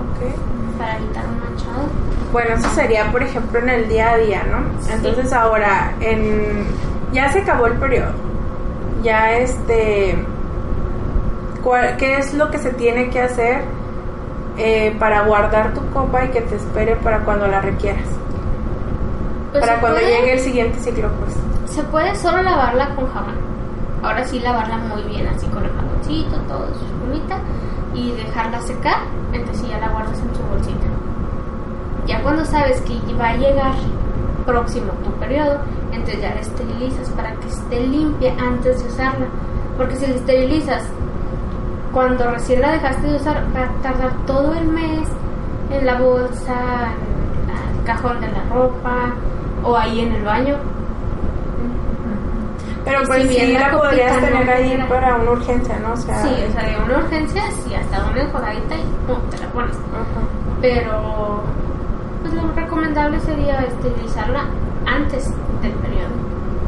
[0.05, 0.79] Ok.
[0.79, 1.89] para evitar un manchado.
[2.33, 4.93] Bueno, eso sería, por ejemplo, en el día a día, ¿no?
[4.93, 6.65] Entonces ahora, en
[7.13, 8.13] ya se acabó el periodo.
[9.03, 10.17] Ya este...
[11.63, 13.63] ¿cuál- ¿Qué es lo que se tiene que hacer
[14.59, 18.05] eh, para guardar tu copa y que te espere para cuando la requieras?
[19.53, 21.35] Pues para cuando puede- llegue el siguiente ciclo, pues.
[21.73, 23.35] Se puede solo lavarla con jabón.
[24.05, 27.39] Ahora sí lavarla muy bien, así con el jaboncito, todo su espumita,
[27.95, 28.99] y dejarla secar,
[29.33, 30.87] entonces ya la guardas en su bolsita.
[32.07, 33.73] Ya cuando sabes que va a llegar
[34.45, 35.59] próximo tu periodo,
[35.91, 39.27] entonces ya la esterilizas para que esté limpia antes de usarla.
[39.79, 40.83] Porque si la esterilizas
[41.95, 45.09] cuando recién la dejaste de usar, va a tardar todo el mes
[45.71, 46.93] en la bolsa,
[47.45, 49.15] en el cajón de la ropa
[49.63, 50.57] o ahí en el baño.
[52.85, 55.93] Pero pues si bien sí la podrías copita no tener ahí para una urgencia, ¿no?
[55.93, 59.39] O sea, Sí, o sea, de una urgencia, sí, hasta una enjuagadita y pum, te
[59.39, 59.77] la pones.
[59.77, 60.21] Ajá.
[60.61, 61.43] Pero,
[62.23, 64.45] pues lo recomendable sería esterilizarla
[64.87, 65.31] antes
[65.63, 66.11] del periodo,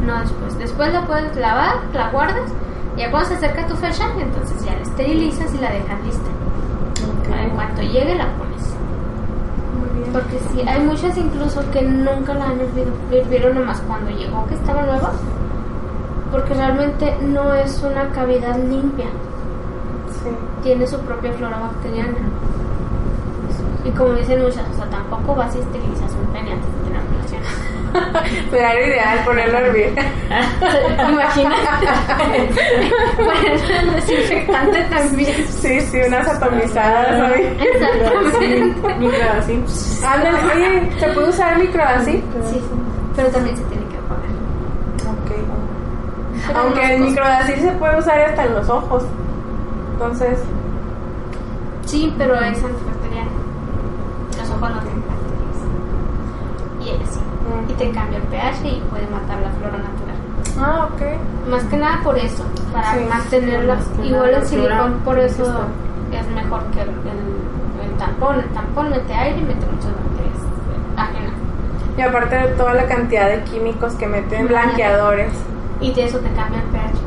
[0.07, 0.59] no después.
[0.59, 2.51] Después la puedes lavar, la guardas,
[2.97, 6.31] y ya cuando se acerca tu fecha, entonces ya la esterilizas y la dejas lista.
[7.29, 8.75] Para En cuanto llegue, la pones.
[9.79, 10.12] Muy bien.
[10.12, 12.93] Porque sí, hay muchas incluso que nunca la han hervido.
[13.11, 15.12] La hirvieron nomás cuando llegó, que estaba nueva.
[16.31, 19.07] Porque realmente no es una cavidad limpia.
[20.22, 20.31] Sí.
[20.62, 22.16] tiene su propia flora bacteriana.
[23.85, 27.03] Y como dicen muchas, o sea, tampoco vas y esterilizas un pene antes de tener
[27.11, 27.43] relación.
[28.51, 29.95] Sería lo ideal ponerlo a hervir.
[31.09, 31.87] Imagínate.
[33.81, 35.47] El desinfectante también.
[35.49, 37.57] Sí, sí, unas atomizadas ahí.
[37.61, 38.89] Exactamente.
[40.07, 42.12] Ándale, oye, ¿se puede usar el micro así?
[42.51, 42.61] Sí,
[43.14, 44.31] pero también se tiene que apagar.
[45.07, 45.31] Ok.
[45.31, 49.05] Pero Aunque el es micro así se puede usar hasta en los ojos.
[49.92, 50.38] Entonces,
[51.84, 53.30] Sí, pero es antibacteriano.
[54.38, 55.61] Los ojos no tienen bacterias.
[56.80, 57.20] Y sí.
[57.20, 57.70] Mm.
[57.70, 60.16] Y te cambia el pH y puede matar la flora natural.
[60.61, 61.49] ah, ok.
[61.51, 62.99] Más que nada por eso, para Sí,
[63.30, 65.44] que Igual el silicón por eso
[66.12, 68.40] es mejor que el, el- el tampón.
[68.40, 70.38] El tampón mete aire y mete muchas bacterias
[70.97, 71.32] ajenas.
[71.97, 75.32] Y aparte de toda la cantidad de químicos que meten blanqueadores.
[75.81, 76.99] Y de eso te cambia el pH.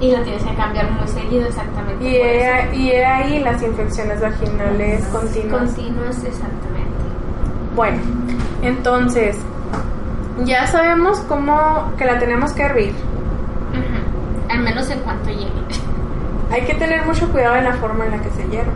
[0.00, 2.04] Y lo tienes que cambiar muy seguido exactamente.
[2.04, 5.60] Y he, y he ahí las infecciones vaginales continuas.
[5.60, 6.90] Continuas exactamente.
[7.76, 7.98] Bueno,
[8.62, 9.38] entonces,
[10.44, 12.90] ya sabemos cómo que la tenemos que hervir.
[13.70, 14.52] Ujú.
[14.52, 15.50] Al menos en cuanto llegue.
[16.50, 18.72] Hay que tener mucho cuidado en la forma en la que se hierve.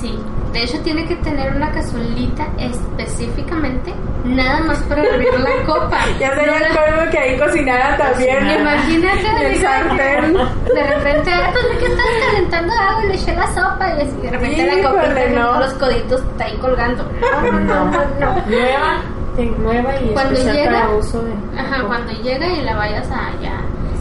[0.00, 0.18] Sí,
[0.52, 3.92] de hecho tiene que tener una cazuelita específicamente,
[4.24, 5.98] nada más para hervir la copa.
[6.20, 8.60] Ya sería la- el colmo que ahí cocinara también.
[8.60, 10.32] Imagínate el sartén.
[10.34, 14.16] De repente, ah, pues que estás calentando agua y le eché la sopa y así,
[14.22, 15.58] de repente la copita con no.
[15.60, 17.04] los coditos está ahí colgando.
[17.20, 18.34] No, no, no.
[18.46, 19.00] Nueva,
[19.36, 21.32] te- nueva y Cuando llega- para uso de.
[21.58, 23.60] Ajá, cuando llega y la vayas a ya,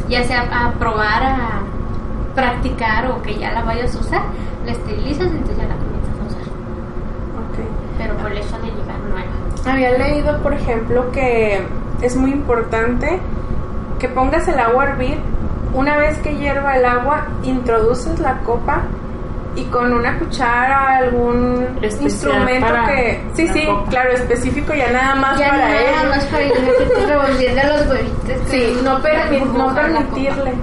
[0.10, 1.62] ya sea a probar, a
[2.36, 4.22] practicar o que ya la vayas a usar,
[4.66, 6.41] la esterilizas y entonces ya la comienzas a usar.
[6.41, 7.58] Ok.
[7.97, 9.32] Pero por el hecho de llegar nueva.
[9.84, 11.60] Había leído, por ejemplo, que
[12.04, 13.20] es muy importante
[14.00, 15.18] que pongas el agua a hervir.
[15.74, 18.84] Una vez que hierva el agua, introduces la copa
[19.56, 23.22] y con una cuchara, algún Especial instrumento para que...
[23.34, 23.90] Sí, sí, copa.
[23.90, 26.10] claro, específico ya nada más Ya para nada él.
[26.10, 26.54] más para ir
[27.08, 28.50] revolviendo los huevitos.
[28.50, 30.54] Sí, no, no permitirle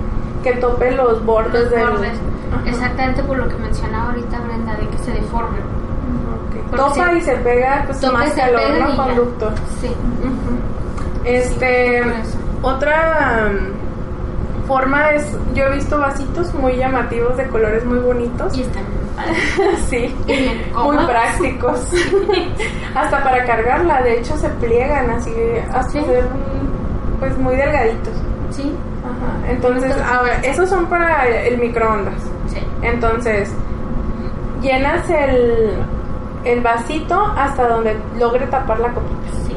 [0.44, 1.88] que tope los bordes los del...
[1.88, 2.18] bordes.
[2.66, 5.87] Exactamente por lo que mencionaba ahorita Brenda, de que se deformen.
[6.76, 8.96] Topa y se pega, pues Topa más calor, ¿no?
[8.96, 9.52] Conductor.
[9.80, 9.90] Sí.
[11.24, 12.02] Este,
[12.62, 18.56] otra um, forma es, yo he visto vasitos muy llamativos de colores muy bonitos.
[18.56, 18.84] Y están
[19.88, 21.88] sí, Y muy prácticos.
[22.94, 25.32] hasta para cargarla, de hecho se pliegan así,
[25.72, 26.00] hasta Sí.
[26.04, 28.14] ser mm, pues muy delgaditos.
[28.50, 29.50] Sí, Ajá.
[29.50, 32.14] Entonces, Entonces- ahora, esos son para el microondas.
[32.46, 32.58] sí.
[32.82, 33.50] Entonces,
[34.62, 35.72] llenas el,
[36.52, 39.28] el vasito hasta donde logre tapar la copita.
[39.46, 39.56] Sí.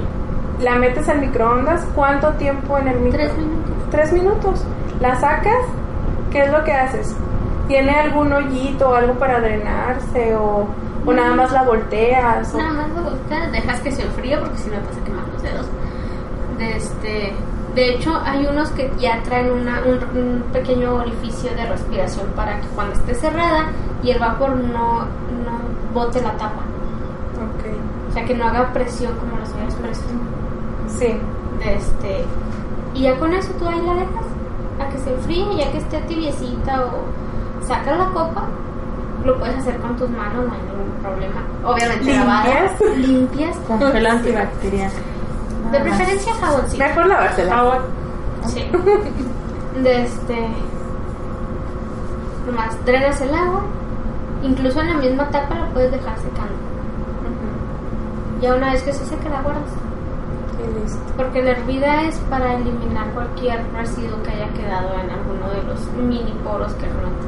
[0.64, 1.86] La metes al microondas.
[1.96, 3.32] ¿Cuánto tiempo en el microondas?
[3.36, 3.90] Tres minutos.
[3.92, 4.66] Tres minutos.
[5.00, 5.66] La sacas.
[6.32, 7.16] ¿Qué es lo que haces?
[7.68, 10.36] ¿Tiene algún hoyito o algo para drenarse?
[10.36, 10.66] ¿O,
[11.06, 12.54] o nada más la volteas?
[12.54, 15.04] o- Nada más lo volteas, dejas que se enfríe porque si no te vas a
[15.04, 15.66] quemar los dedos.
[16.58, 17.34] De, este,
[17.76, 22.60] de hecho, hay unos que ya traen una, un, un pequeño orificio de respiración para
[22.60, 23.66] que cuando esté cerrada
[24.04, 25.60] y el vapor no, no
[25.94, 26.62] bote la tapa.
[28.12, 30.04] O sea, que no haga presión como los de expresos.
[30.88, 31.18] Sí.
[31.64, 32.26] De este,
[32.94, 34.26] y ya con eso tú ahí la dejas
[34.80, 38.48] a que se enfríe, ya que esté tibiecita o sacas la copa.
[39.24, 41.44] Lo puedes hacer con tus manos, no hay ningún problema.
[41.64, 44.92] Obviamente lavadas, limpias, Con gel antibacterial.
[45.72, 46.84] De preferencia jaboncito.
[46.84, 47.60] Mejor lavársela.
[47.60, 47.80] Agua.
[48.48, 48.66] Sí.
[49.82, 50.48] De este.
[52.48, 53.62] Nomás drenas el agua.
[54.44, 56.51] Incluso en la misma tapa la puedes dejar secando.
[58.42, 59.70] Ya una vez que se seque la guardas.
[60.60, 61.00] Y listo.
[61.18, 65.80] Porque la hervida es para eliminar cualquier residuo que haya quedado en alguno de los
[65.94, 67.28] mini poros que realmente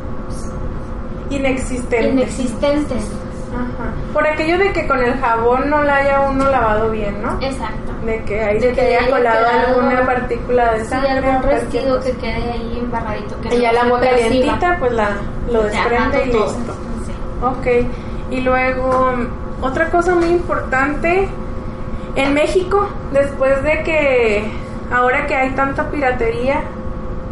[1.29, 2.09] Inexistente.
[2.09, 3.03] inexistentes.
[3.53, 3.91] Ajá.
[4.13, 7.33] Por aquello de que con el jabón no la haya uno lavado bien, ¿no?
[7.41, 7.91] Exacto.
[8.05, 11.29] De que ahí se que te haya colado alguna partícula de sangre.
[11.29, 14.91] o algún residuo que quede ahí embarradito que Y ya no se agua calientita, pues
[14.93, 15.09] la,
[15.51, 16.73] lo desprende y listo.
[17.05, 17.13] Sí.
[17.41, 17.67] Ok.
[18.31, 19.13] Y luego,
[19.63, 21.27] otra cosa muy importante,
[22.15, 24.51] en México, después de que,
[24.93, 26.61] ahora que hay tanta piratería,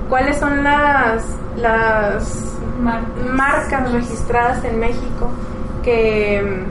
[0.09, 1.23] ¿cuáles son las,
[1.57, 2.47] las
[2.81, 3.01] Mar-
[3.31, 5.29] marcas registradas en México
[5.83, 6.63] que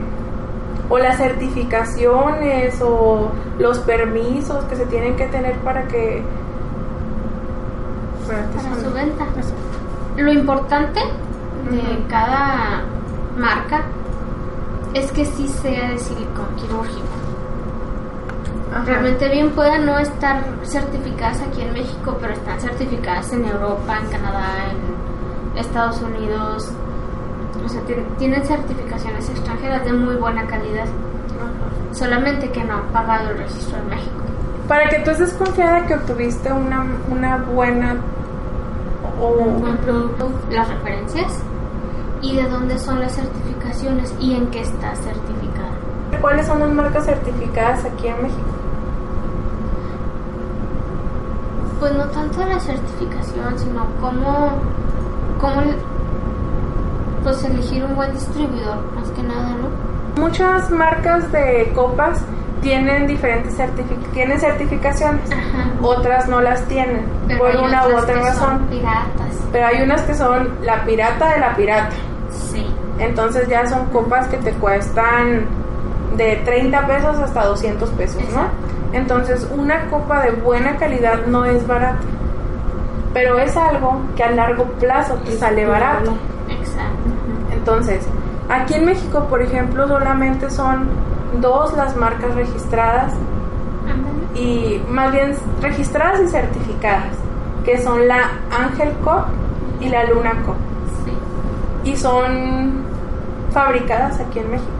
[0.89, 6.21] o las certificaciones o los permisos que se tienen que tener para que
[8.27, 9.25] para su venta.
[10.17, 10.99] Lo importante
[11.69, 12.81] de cada
[13.37, 13.83] marca
[14.93, 17.07] es que sí sea de silicón quirúrgico.
[18.73, 18.83] Ajá.
[18.85, 24.09] Realmente bien puedan no estar certificadas aquí en México, pero están certificadas en Europa, en
[24.09, 26.71] Canadá, en Estados Unidos.
[27.65, 31.93] O sea, tien- tienen certificaciones extranjeras de muy buena calidad, Ajá.
[31.95, 34.15] solamente que no han pagado el registro en México.
[34.67, 37.97] Para que tú estés confiada que obtuviste una, una buena
[39.19, 41.39] o un buen producto, las referencias
[42.21, 43.50] y de dónde son las certificaciones
[44.19, 45.71] y en qué está certificada.
[46.19, 48.41] cuáles son las marcas certificadas aquí en México.
[51.79, 54.51] Pues no tanto la certificación, sino cómo,
[55.39, 55.61] cómo
[57.23, 60.21] pues elegir un buen distribuidor, más que nada, ¿no?
[60.21, 62.21] Muchas marcas de copas
[62.61, 65.69] tienen diferentes certific tienen certificaciones, Ajá.
[65.81, 68.59] otras no las tienen Pero por hay una u otra que razón.
[68.59, 69.39] Son piratas.
[69.51, 71.95] Pero hay unas que son la pirata de la pirata.
[73.01, 75.45] Entonces ya son copas que te cuestan
[76.15, 78.43] de 30 pesos hasta 200 pesos, ¿no?
[78.93, 81.97] Entonces una copa de buena calidad no es barata.
[83.13, 86.13] Pero es algo que a largo plazo te sale barato.
[86.47, 87.09] Exacto.
[87.51, 88.05] Entonces,
[88.49, 90.87] aquí en México, por ejemplo, solamente son
[91.41, 93.13] dos las marcas registradas
[94.35, 97.15] y más bien registradas y certificadas,
[97.65, 99.25] que son la Ángel Cop
[99.79, 100.55] y la Luna Cop.
[101.03, 101.91] Sí.
[101.91, 102.90] Y son
[103.51, 104.71] fabricadas aquí en México.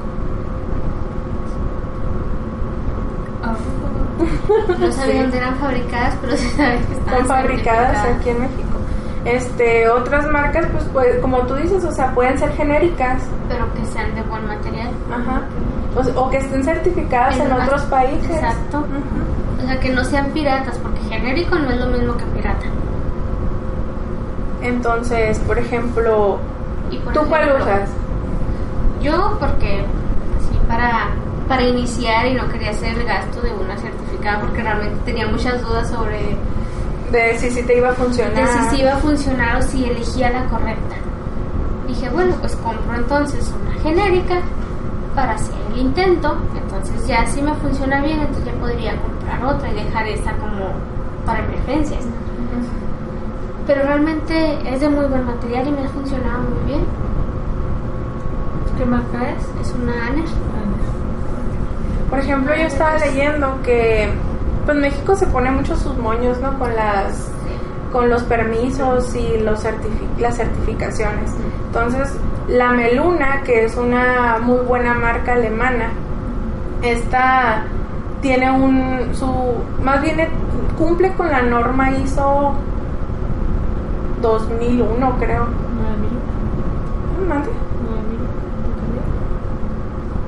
[4.80, 5.20] No sabía Sí.
[5.20, 8.68] dónde eran fabricadas, pero sí sabía que estaban Son fabricadas aquí en México.
[9.26, 13.86] Este, otras marcas, pues, pues, como tú dices, o sea, pueden ser genéricas, Pero que
[13.86, 14.90] sean de buen material.
[15.12, 15.42] ajá,
[15.96, 18.32] o, o que estén certificadas en, En otros países.
[18.32, 18.80] Exacto.
[18.80, 19.64] Ujú.
[19.64, 22.66] O sea, que no sean piratas, porque genérico no es lo mismo que pirata.
[24.64, 26.40] Entonces, por ejemplo,
[26.90, 27.90] Y por ¿tú cuál ejemplo, usas?
[29.02, 29.84] Yo, porque
[30.50, 31.10] sí, para,
[31.48, 35.62] para iniciar y no quería hacer el gasto de una certificada, porque realmente tenía muchas
[35.62, 36.38] dudas sobre
[37.12, 38.34] De si sí te iba a funcionar.
[38.36, 40.96] de si iba a funcionar o si elegía la correcta.
[41.88, 44.40] Dije, bueno, pues compro entonces una genérica
[45.16, 46.38] para hacer el intento.
[46.56, 50.72] Entonces ya si me funciona bien, entonces ya podría comprar otra y dejar esa como
[51.26, 52.04] para emergencias.
[53.68, 56.86] pero realmente es de muy buen material y me ha funcionado muy bien.
[58.82, 59.68] ¿Qué marca es?
[59.68, 60.26] Es una Aner.
[62.10, 64.10] Por ejemplo, yo estaba leyendo que
[64.66, 66.58] pues México se pone mucho sus moños, ¿no?
[66.58, 67.30] Con las
[67.92, 71.30] con los permisos y los certifi- las certificaciones.
[71.68, 72.12] Entonces,
[72.48, 75.90] la Meluna, que es una muy buena marca alemana,
[76.82, 77.66] esta
[78.24, 79.32] tiene un su
[79.84, 80.28] más bien
[80.76, 82.54] cumple con la norma ISO
[84.24, 85.46] 2001, creo.
[85.46, 87.28] 9000.
[87.30, 87.50] ¿Mande?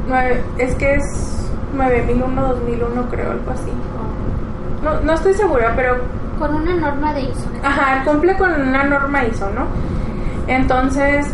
[0.07, 0.09] 9000.
[0.09, 3.71] Nueve- es que es 9001, 2001, creo, algo así.
[4.83, 5.97] No, no estoy segura, pero
[6.39, 7.47] Con una norma de ISO.
[7.63, 9.65] Ajá, cumple con una norma ISO, ¿no?
[10.47, 11.27] Entonces,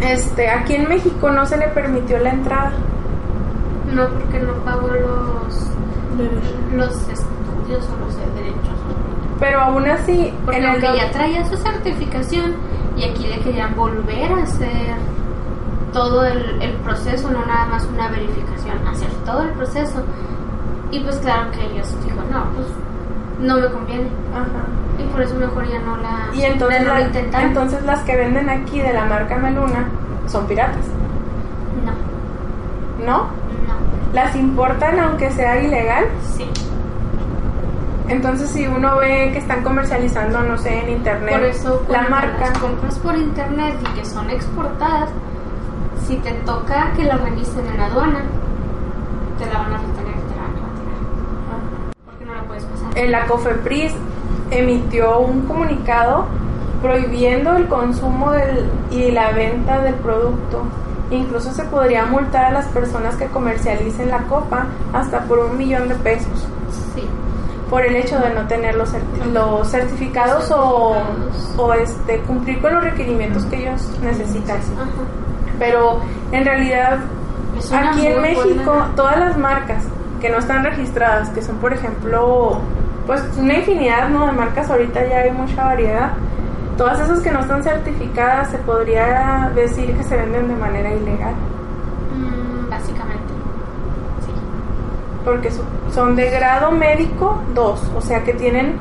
[0.00, 2.72] este, aquí en México no se le permitió la entrada.
[3.92, 5.70] No, porque no pagó los,
[6.74, 8.78] los estudios o los derechos.
[9.40, 12.54] Pero aún así, Porque en el ya traía su certificación
[12.96, 14.94] y aquí le querían volver a hacer
[15.94, 20.02] todo el, el proceso, no nada más una verificación, hacer todo el proceso.
[20.90, 22.66] Y pues claro que ellos dijo, no, pues
[23.40, 24.08] no me conviene.
[24.34, 24.66] Ajá.
[24.98, 27.48] Y por eso mejor ya no la, Y entonces, ya no la- lo intentaron.
[27.48, 29.88] entonces las que venden aquí de la marca Meluna
[30.26, 30.84] son piratas,
[31.84, 33.18] no, ¿no?
[33.22, 36.04] no, Las importan aunque sea ilegal.
[36.36, 36.44] sí.
[38.06, 42.38] Entonces, si uno ve que están comercializando, no sé, en internet, Por eso la marca,
[42.50, 45.08] las compras por internet y que son exportadas,
[46.06, 48.20] si te toca que la revisen en aduana,
[49.38, 51.94] te la van a retener, te la van a retirar.
[52.04, 52.98] Porque no la puedes pasar.
[52.98, 53.92] eh, la COFEPRIS
[54.50, 56.26] emitió un comunicado
[56.82, 60.62] prohibiendo el consumo del, y la venta del producto.
[61.10, 65.88] Incluso se podría multar a las personas que comercialicen la copa hasta por un millón
[65.88, 66.46] de pesos
[66.94, 67.04] Sí.
[67.70, 71.54] por el hecho de no tener los, certi- los certificados o, Certificados.
[71.58, 74.56] o, este, cumplir con los requerimientos que ellos necesitan.
[74.58, 74.86] Ajá.
[75.58, 76.00] Pero
[76.32, 76.98] en realidad
[77.72, 79.84] Aquí en México, buena- todas las marcas
[80.20, 82.58] que no están registradas, que son por ejemplo,
[83.06, 84.26] pues una infinidad ¿no?
[84.26, 86.10] de marcas, ahorita ya hay mucha variedad,
[86.76, 91.34] todas esas que no están certificadas se podría decir que se venden de manera ilegal,
[92.12, 93.32] Mm, básicamente.
[94.26, 94.32] Sí.
[95.24, 98.78] porque so- son de grado médico 2, o sea que tienen,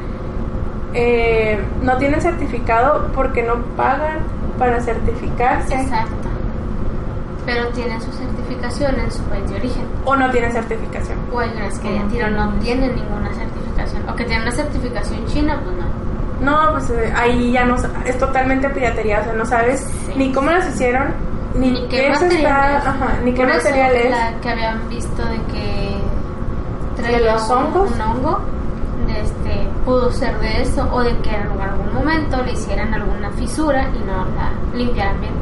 [0.96, 4.20] eh, no tienen certificado porque no pagan
[4.58, 6.30] para certificarse Exacto.
[7.46, 9.86] Pero tienen su certificación en su país de origen.
[10.06, 11.18] o no tienen certificación.
[11.34, 14.08] O hay unas que de tiro no tienen ninguna certificación.
[14.10, 16.04] O que tienen una certificación china, pues no.
[16.42, 17.76] No, pues eh, ahí ya no
[18.06, 20.14] es totalmente piratería, o sea, no sabes Sí.
[20.18, 21.08] ni cómo las hicieron,
[21.56, 22.86] ni, Ni qué material está, es.
[22.88, 24.12] ajá, ni qué material es.
[24.12, 26.02] La que habían visto de que
[27.02, 27.92] ¿De los un- hongos?
[27.92, 28.40] un hongo,
[29.08, 33.30] de este, pudo ser de eso, o de que en algún momento le hicieran alguna
[33.32, 35.34] fisura y no la limpiaran bien.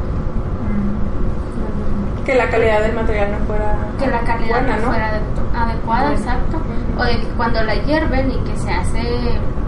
[2.24, 4.88] Que la calidad del material no fuera Que la calidad buena, no ¿no?
[4.88, 6.12] fuera ade- adecuada, Ujú.
[6.12, 6.56] exacto.
[6.98, 9.00] O de que cuando la hierven y que se hace,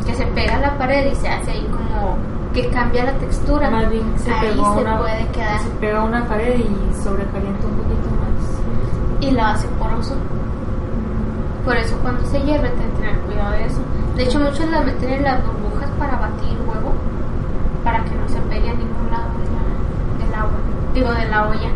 [0.07, 2.17] que se pega a la pared y se hace ahí como
[2.53, 6.01] que cambia la textura, Más bien se ahí pegó se una, puede quedar se pega
[6.01, 9.21] a una pared y sobrecalienta un poquito más.
[9.21, 10.15] y la hace poroso.
[11.65, 13.81] Por eso cuando se hierve hay que tener cuidado de eso.
[14.17, 16.93] De hecho muchos la meten en las burbujas para batir huevo,
[17.83, 20.59] para que no se pegue a ningún lado de la- del agua,
[20.93, 21.71] digo de la olla.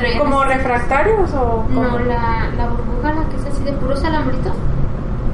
[0.00, 1.98] Pero ¿Como no- refractarios o no, cómo?
[2.00, 4.52] la, la burbuja, la que es así de puros alambritos,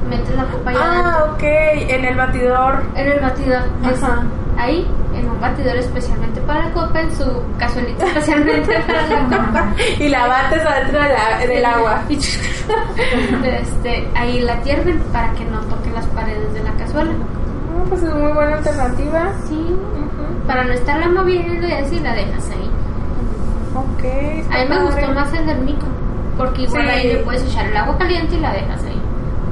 [0.09, 2.83] metes la copa ahí Ah, ok, en el batidor.
[2.95, 4.23] En el batidor, Ajá.
[4.57, 7.25] ahí, en un batidor especialmente para copa, en su
[7.59, 9.65] cazuelita especialmente para la copa.
[9.99, 12.01] y la bates adentro de la- del agua.
[12.09, 12.15] Y
[13.47, 17.11] este, ahí la hierven para que no toque las paredes de la cazuela.
[17.11, 19.31] Ah, pues es muy buena alternativa.
[19.49, 19.75] Sí,
[20.47, 22.69] para no estarla moviendo y así la dejas ahí.
[23.75, 24.81] Ok, A mí me padre.
[24.85, 25.87] gustó más el del micro,
[26.37, 26.89] porque igual Sí.
[26.89, 29.01] ahí le puedes echar el agua caliente y la dejas ahí.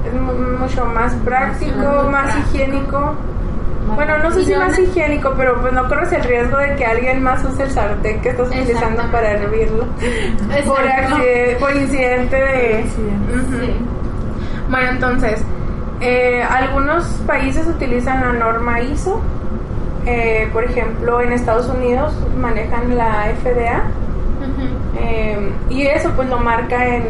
[0.08, 2.48] Es mu- mucho más práctico, Muy más práctico.
[2.56, 3.14] higiénico.
[3.96, 7.22] Bueno, no sé si más higiénico, pero pues no corres el riesgo de que alguien
[7.24, 9.86] más use el sartén que estás utilizando para hervirlo.
[10.66, 12.78] Por, accidente- por incidente de...
[12.84, 13.34] Accidente.
[13.36, 13.66] Ujú.
[13.66, 13.76] Sí.
[14.70, 15.44] Bueno, entonces,
[16.00, 19.20] eh, algunos países utilizan la norma ISO.
[20.06, 23.84] Eh, por ejemplo, en Estados Unidos manejan la FDA.
[25.00, 27.04] Eh, y eso pues lo marca en,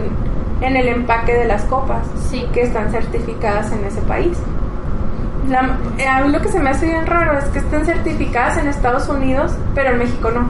[0.61, 2.45] en el empaque de las copas Sí.
[2.53, 4.37] que están certificadas en ese país.
[5.49, 8.57] La- eh, a mí lo que se me hace bien raro es que estén certificadas
[8.57, 10.49] en Estados Unidos, pero en México no.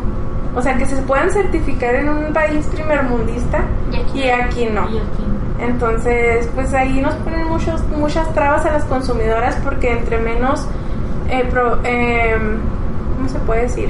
[0.53, 3.59] O sea, que se puedan certificar en un país primermundista
[3.91, 4.83] Y aquí y aquí no.
[4.89, 5.25] Y aquí.
[5.61, 10.67] Entonces, pues ahí nos ponen muchos, muchas trabas a las consumidoras porque entre menos
[11.29, 11.77] eh, pro-
[13.15, 13.89] ¿cómo se puede decir?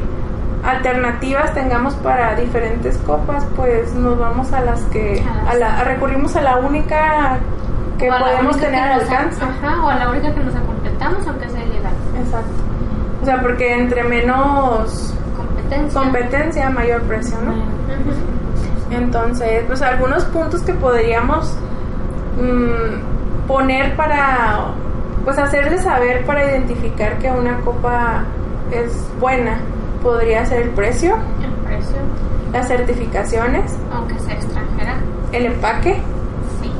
[0.63, 6.35] Alternativas tengamos para diferentes copas, pues nos vamos a las que, A la, a- recurrimos
[6.35, 7.39] a la única
[7.97, 9.43] que podemos única tener que al alcance.
[9.43, 11.93] Ajá, o a la única que nos completamos, aunque sea ilegal.
[12.23, 12.51] Exacto.
[13.21, 15.99] O sea, porque entre menos Competencia.
[16.01, 17.53] competencia, mayor precio, ¿no?
[18.95, 21.55] Entonces, pues algunos puntos que podríamos
[22.37, 24.65] mm, poner para,
[25.23, 28.23] pues hacerles saber para identificar que una copa
[28.71, 29.57] es buena,
[30.01, 31.97] podría ser el precio, El precio,
[32.51, 34.95] las certificaciones, aunque sea extranjera,
[35.31, 35.95] el empaque,
[36.61, 36.71] sí.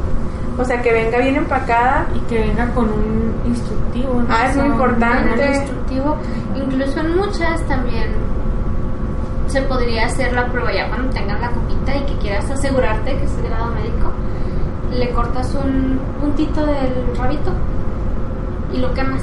[0.58, 2.08] o sea, que venga bien empacada.
[2.16, 4.14] Y que venga con un instructivo.
[4.22, 4.28] ¿no?
[4.30, 5.30] Ah, es muy importante.
[5.30, 6.18] Manual instructivo.
[6.56, 8.12] Incluso en muchas también
[9.48, 13.24] se podría hacer la prueba ya cuando tengas la copita y que quieras asegurarte que
[13.24, 14.12] es de grado médico.
[14.94, 17.52] Le cortas un puntito del rabito
[18.74, 19.22] y lo quemas.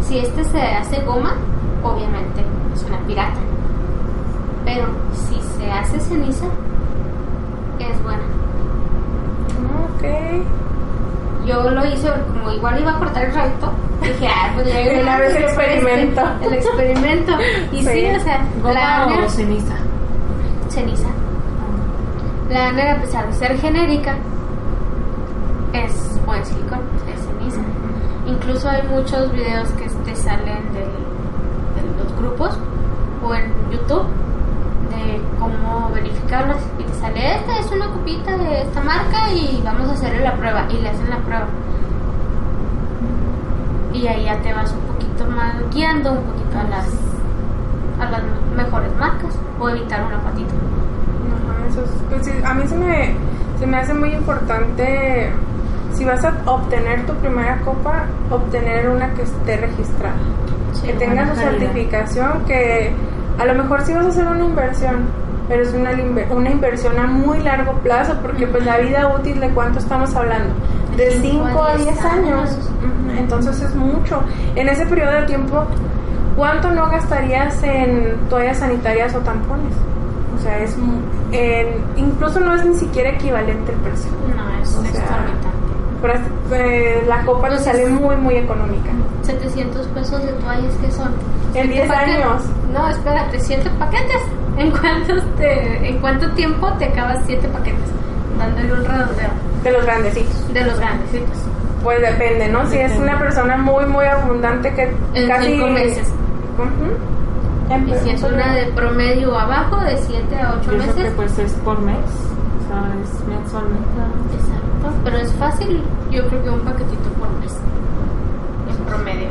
[0.00, 1.36] Si este se hace goma,
[1.82, 2.44] obviamente
[2.74, 3.40] es una pirata.
[4.64, 6.46] Pero si se hace ceniza,
[7.78, 8.22] es buena.
[9.84, 10.04] Ok.
[11.46, 13.72] Yo lo hice como igual iba a cortar el rabito.
[14.02, 16.22] Dije, ah, pues ya De una vez el experimento.
[16.42, 17.32] El experimento.
[17.72, 18.06] Y sí, Sí.
[18.16, 19.74] o sea, ¿Goma la o ceniza?
[20.68, 21.08] ceniza.
[22.50, 24.14] La Aner, a pesar de ser genérica,
[25.72, 26.80] es buen silicón,
[27.12, 27.60] es ceniza.
[28.26, 30.84] Incluso hay muchos videos que te salen del-
[31.74, 32.56] de los grupos
[33.24, 34.06] o en YouTube
[34.90, 39.88] de cómo verificarlas y te sale esta es una copita de esta marca y vamos
[39.88, 41.46] a hacerle la prueba y le hacen la prueba
[43.94, 46.86] y ahí ya te vas un poquito más guiando un poquito a las
[48.00, 48.22] a las
[48.56, 53.14] mejores marcas o evitar una patita Ajá, eso es- pues sí, a mí se me,
[53.58, 55.30] se me hace muy importante,
[55.92, 60.16] si vas a obtener tu primera copa, obtener una que esté registrada.
[60.72, 61.50] Sí, que tenga su calidad.
[61.60, 62.92] certificación, que
[63.38, 65.06] a lo mejor sí vas a hacer una inversión,
[65.48, 65.90] pero es una,
[66.34, 70.52] una inversión a muy largo plazo, porque pues la vida útil de cuánto estamos hablando,
[70.96, 72.50] de De cinco 5 a a 10 diez años.
[72.50, 72.70] años.
[73.18, 74.20] Entonces es mucho.
[74.56, 75.64] En ese periodo de tiempo,
[76.36, 79.72] ¿cuánto no gastarías en toallas sanitarias o tampones?
[80.38, 80.76] O sea, es
[81.32, 84.10] en- incluso no es ni siquiera equivalente el precio.
[84.36, 85.54] no es O sea, exorbitante
[86.02, 86.14] Pero,
[86.52, 88.90] eh, la copa nos sale muy, muy económica.
[89.22, 91.08] 700 pesos de toallas que son
[91.54, 92.16] En ¿Siete 10 paquetes?
[92.16, 92.42] años.
[92.74, 94.22] no espérate 7 paquetes
[94.58, 97.88] ¿En cuántos te, en cuánto tiempo te acabas 7 paquetes
[98.38, 99.28] dándole un redondeo
[99.62, 100.52] De los grandecitos.
[100.52, 101.38] de los grandecitos
[101.84, 102.66] Pues depende, ¿no?
[102.66, 105.52] Si es una persona muy, muy abundante que En casi...
[105.52, 106.12] cinco meses.
[107.86, 111.12] Y si es una de promedio abajo de 7 a 8 Yo creo que meses
[111.16, 111.96] pues es por mes.
[111.96, 113.88] O sea, es mensualmente.
[114.34, 117.52] Exacto, pero es fácil, yo creo que un paquetito por mes,
[118.70, 119.28] en promedio.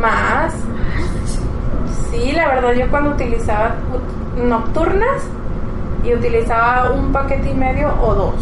[0.00, 0.54] Más.
[2.10, 5.22] Sí, la verdad, yo cuando utilizaba ut- nocturnas
[6.04, 8.34] y utilizaba un paquete y medio o dos.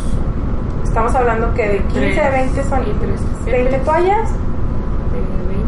[0.90, 2.52] Estamos hablando que de 15 a Tres.
[2.56, 3.20] 20 son Y tres.
[3.46, 4.28] 20 toallas.
[5.46, 5.60] 20.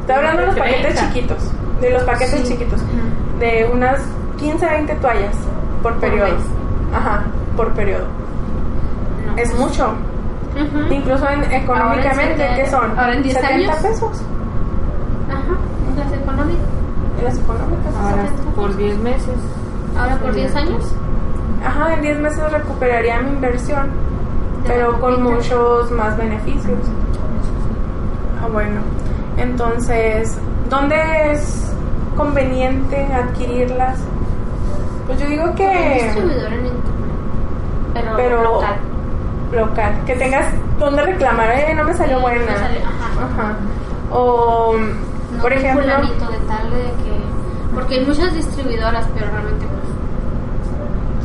[0.00, 1.00] Estoy hablando de los paquetes 30.
[1.08, 1.50] chiquitos.
[1.80, 2.52] De los paquetes Sí.
[2.52, 2.80] chiquitos.
[3.38, 4.00] De unas
[4.38, 5.36] 15 a 20 toallas
[5.80, 6.34] por periodo.
[6.92, 7.22] Ajá,
[7.56, 8.06] por periodo.
[9.26, 9.36] No.
[9.40, 9.94] Es mucho.
[10.54, 10.92] Ujú.
[10.92, 12.98] Incluso en- económicamente, ¿qué son?
[12.98, 13.76] ahora en 10 70 años.
[13.82, 14.22] pesos.
[15.30, 15.56] Ajá,
[15.96, 16.66] las económicas.
[17.18, 17.94] En las económicas.
[18.02, 19.36] Ahora 70 por 10 meses.
[19.96, 20.84] Ahora por 10 años.
[21.64, 23.90] Ajá, en 10 meses recuperaría mi inversión,
[24.66, 26.78] pero con muchos más beneficios.
[28.42, 28.80] Ah, bueno.
[29.36, 30.36] Entonces,
[30.68, 30.96] ¿dónde
[31.32, 31.72] es
[32.16, 33.98] conveniente adquirirlas?
[35.06, 36.82] Pues yo digo Un que distribuidor en internet.
[37.94, 38.76] Pero, Pero- local.
[39.52, 40.46] local, que tengas
[40.78, 42.40] donde reclamar, eh, no me salió Sí, buena.
[42.40, 43.42] me salió- ajá.
[43.42, 43.56] Ajá.
[44.10, 44.74] O,
[45.36, 47.22] No por un ejemplo, de tal de que.
[47.74, 49.66] Porque hay muchas distribuidoras, pero realmente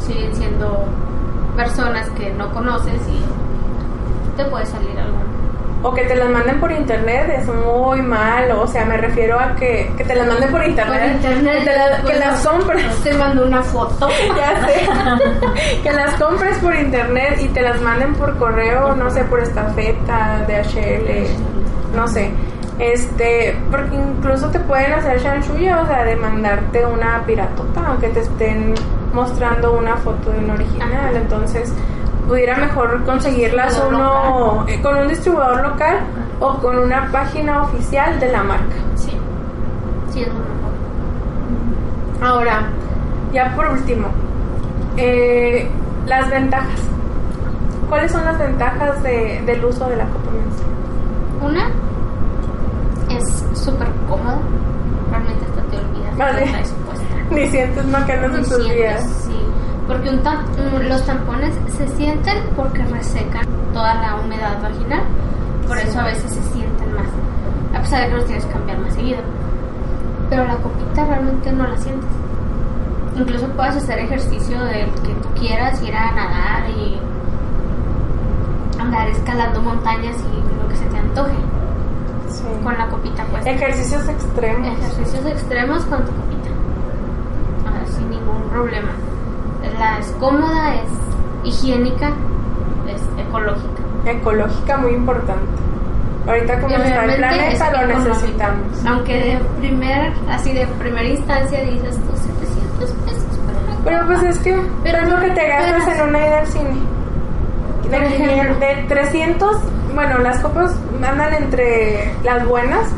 [0.08, 0.86] siguen siendo
[1.56, 5.18] personas que no conoces y te puede salir algo.
[5.84, 8.62] o que te las manden por internet es muy malo.
[8.64, 11.02] O sea, me refiero a que, que te las manden por internet.
[11.02, 12.96] Por internet, Que, te la- que bueno, las compres.
[13.04, 14.08] Te mando una foto.
[14.38, 15.82] Ya sé.
[15.84, 20.46] que las compres por internet y te las manden por correo, no sé, por estafeta,
[20.48, 22.32] DHL, no sé.
[22.80, 28.20] Este, porque incluso te pueden hacer chanchulla, o sea, de mandarte una piratota, aunque te
[28.20, 28.76] estén
[29.18, 31.16] mostrando una foto de un original.
[31.16, 31.74] Entonces,
[32.28, 35.98] pudiera mejor conseguirlas uno eh, con un distribuidor local
[36.40, 38.76] o con una página oficial de la marca.
[38.96, 39.12] Sí.
[40.12, 40.48] Sí, es lo mejor.
[42.22, 42.62] Ahora,
[43.34, 44.08] ya por último,
[44.98, 45.68] eh,
[46.06, 46.80] las ventajas.
[47.90, 50.74] ¿Cuáles son las ventajas de- del uso de la copa menstrual?
[51.52, 54.40] Una es súper cómoda.
[55.10, 56.46] Realmente hasta te olvidas Vale.
[57.32, 59.04] Ni sientes no que andas en tus días.
[59.26, 59.38] Sí,
[59.88, 65.04] porque un tam- un- los tampones se sienten porque resecan toda la humedad vaginal.
[65.68, 67.08] Por eso a veces se sienten más.
[67.76, 69.20] A pesar de que los tienes que cambiar más seguido.
[70.30, 72.10] Pero la copita realmente no la sientes.
[73.16, 76.98] Incluso puedes hacer ejercicio del que tú quieras, ir a nadar y
[78.80, 81.34] andar escalando montañas y lo que se te antoje
[82.30, 82.44] Sí.
[82.64, 83.50] con la copita puesta.
[83.50, 84.68] Ejercicios extremos.
[84.68, 86.50] Ejercicios extremos con tu copita.
[87.66, 88.90] Ah, sin ningún problema.
[89.80, 90.90] La es cómoda, es
[91.44, 92.10] higiénica,
[92.88, 93.82] es ecológica.
[94.06, 95.46] Ecológica muy importante.
[96.28, 98.86] Ahorita como está el planeta es lo necesitamos.
[98.86, 104.18] Aunque de primer, así de primera instancia dices tú 700 pesos para una Pero pues
[104.20, 104.30] copa".
[104.30, 106.76] es que Pero es lo que te gastas en una ida al cine.
[107.90, 107.98] De,
[108.66, 109.58] de 300,
[109.96, 112.90] bueno, las copas andan entre las buenas,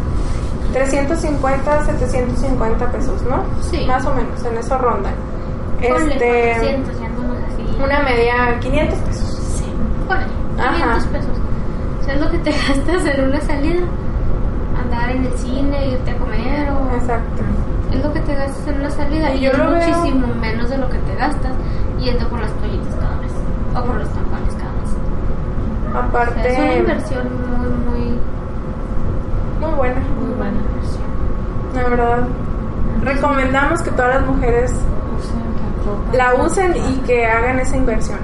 [0.74, 3.44] 350, 750 pesos, ¿no?
[3.62, 3.86] Sí.
[3.86, 5.14] Más o menos, en eso rondan.
[5.82, 7.84] Este, 400, ya andamos así.
[7.84, 9.30] una media 500 pesos.
[9.58, 9.66] Sí,
[10.08, 10.26] ponle,
[10.60, 10.74] Ajá.
[10.76, 11.38] 500 pesos.
[12.00, 13.82] O sea, es lo que te gastas en una salida.
[14.84, 16.96] Andar en el cine, irte a comer o...
[16.96, 17.44] Exacto.
[17.94, 20.28] Es lo que te gastas en una salida Y y, yo es lo veo- muchísimo
[20.36, 21.52] menos de lo que te gastas
[22.00, 23.32] yendo por las toallitas cada mes
[23.76, 24.90] o por los tampones cada mes.
[25.90, 28.20] O sea, Aparte, es una inversión muy, muy,
[29.60, 30.54] muy buena, Muy buena.
[30.54, 31.04] inversión.
[31.76, 32.28] la verdad.
[33.04, 34.72] Recomendamos que todas las mujeres
[36.14, 38.20] la usen y que hagan esa inversión.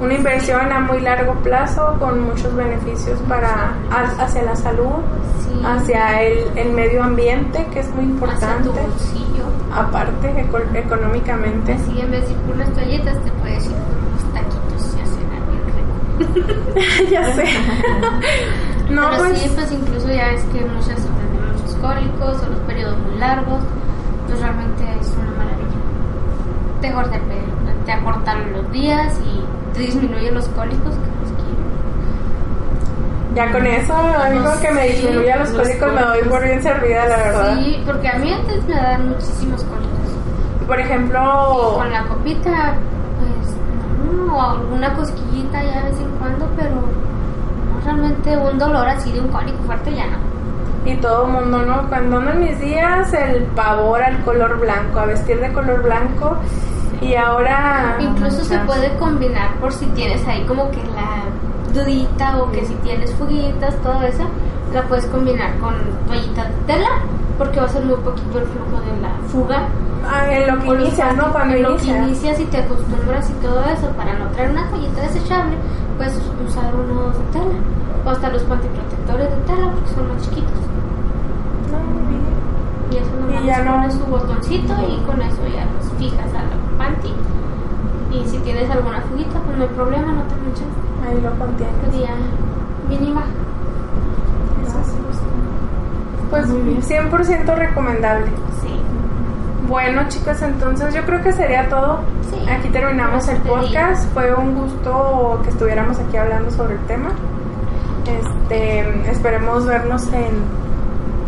[0.00, 4.96] Una inversión a muy largo plazo con muchos beneficios para ha- hacia la salud,
[5.44, 5.60] Sí.
[5.64, 9.44] hacia el, el medio ambiente, que es muy Hacia importante, tu bolsillo.
[9.72, 11.74] aparte eco- económicamente.
[11.74, 15.00] Así en vez de ir por las toallitas te puedes ir por unos taquitos y
[15.02, 17.10] hacer rico.
[17.10, 17.44] ya sé.
[18.90, 22.50] no, Pero pues sí, pues incluso ya es que muchas sufren de muchos cólicos o
[22.50, 23.60] los periodos muy largos,
[24.26, 25.41] pues realmente es una.
[26.82, 31.62] Te pe- te acorta los días y te disminuye los cólicos que los quiero.
[33.34, 36.28] ya con eso, amigo, Los- que me disminuya los los cólicos, me doy cólicos.
[36.32, 37.56] por bien servida, la verdad.
[37.58, 40.66] Sí, porque a mí antes me dan muchísimos cólicos.
[40.66, 42.74] Por Y ejemplo, con la copita,
[43.18, 48.86] pues no, o alguna cosquillita ya de vez en cuando, pero no realmente un dolor
[48.88, 50.32] así de un cólico fuerte ya no.
[50.84, 51.88] y todo el mundo, ¿no?
[51.88, 56.36] Cuando ando en mis días, el pavor al color blanco, a vestir de color blanco.
[57.02, 61.24] Y ahora, Incluso se puede combinar por si tienes ahí como que la
[61.74, 64.24] dudita o que si tienes fuguitas, todo eso,
[64.72, 65.74] la puedes combinar con
[66.06, 66.88] toallitas de tela
[67.38, 69.62] porque va a ser muy poquito el flujo de la fuga.
[70.06, 71.32] ah, en lo que O inicias, ¿no?
[71.32, 72.38] Cuando en lo que inicias.
[72.40, 75.56] y te acostumbras y todo eso, para no traer una toallita desechable,
[75.96, 76.14] puedes
[76.48, 77.58] usar unos de tela
[78.04, 80.60] o hasta los pantiprotectores de tela porque son más chiquitos.
[81.72, 82.22] No, muy bien.
[82.92, 86.42] Y eso nomás Y ya no- su botoncito y con eso ya los fijas a
[86.42, 87.14] la panty.
[88.12, 90.66] Y si tienes alguna fuguita, pues no hay problema, no te manchas.
[91.06, 91.76] Ahí lo contienes.
[92.88, 93.24] Mínima.
[94.62, 94.96] Eso sí.
[96.30, 96.82] Pues Muy bien.
[96.82, 98.26] 100% recomendable.
[98.60, 98.80] Sí.
[99.68, 102.00] Bueno, chicas, entonces yo creo que sería todo.
[102.30, 102.48] Sí.
[102.50, 104.12] Aquí terminamos el podcast.
[104.12, 107.10] Fue un gusto que estuviéramos aquí hablando sobre el tema.
[108.06, 110.42] Este, esperemos vernos en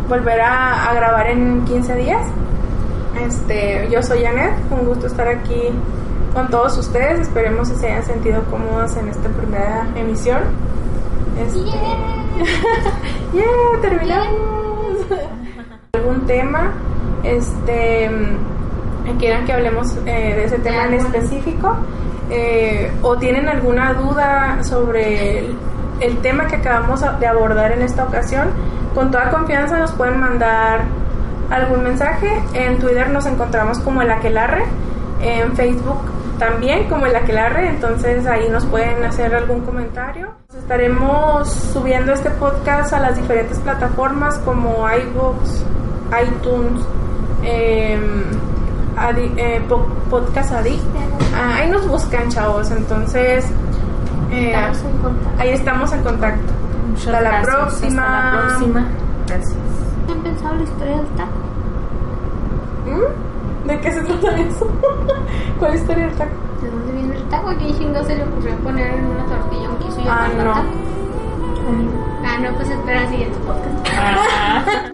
[0.09, 2.27] volver a, a grabar en 15 días.
[3.21, 5.71] Este, yo soy Janet, un gusto estar aquí
[6.33, 7.21] con todos ustedes.
[7.21, 10.41] Esperemos que se hayan sentido cómodos en esta primera emisión.
[11.39, 11.61] Este,
[13.33, 14.99] yeah, terminamos.
[15.95, 16.73] ¿Algún tema?
[17.23, 21.77] Este, mm, quieran que hablemos eh, de ese tema en específico
[22.31, 25.57] eh, o tienen alguna duda sobre el,
[26.01, 28.49] el tema que acabamos de abordar en esta ocasión,
[28.95, 30.83] con toda confianza nos pueden mandar
[31.55, 32.31] algún mensaje.
[32.55, 34.65] En Twitter nos encontramos como el Aquelarre,
[35.21, 36.01] en Facebook
[36.39, 40.31] también como el Aquelarre, entonces ahí nos pueden hacer algún comentario.
[40.59, 45.63] Estaremos subiendo este podcast a las diferentes plataformas como iVoox,
[46.27, 46.83] iTunes,
[47.45, 48.25] em,
[48.97, 50.83] Adi- eh, Po- Podcast Addict.
[51.37, 52.71] Ah, ahí nos buscan, chavos.
[52.71, 53.45] Entonces,
[54.31, 55.43] eh, Estamos en contacto.
[55.43, 56.53] ahí estamos en contacto.
[56.89, 57.57] Muchas Hasta la gracias.
[57.57, 58.03] próxima.
[58.03, 58.87] Hasta la próxima.
[59.27, 59.55] Gracias.
[60.11, 61.31] ¿Han pensado la historia del taco?
[62.87, 63.67] ¿Mm?
[63.69, 64.67] ¿De qué se trata eso?
[65.59, 66.31] ¿Cuál historia del taco?
[66.63, 67.49] ¿De dónde viene el taco?
[67.51, 70.45] ¿A quién chingo se le ocurrió poner en una tortilla un queso y Ah, no.
[70.53, 70.63] taco?
[72.27, 73.87] Ah, no, pues espera el siguiente podcast.
[74.67, 74.93] Wir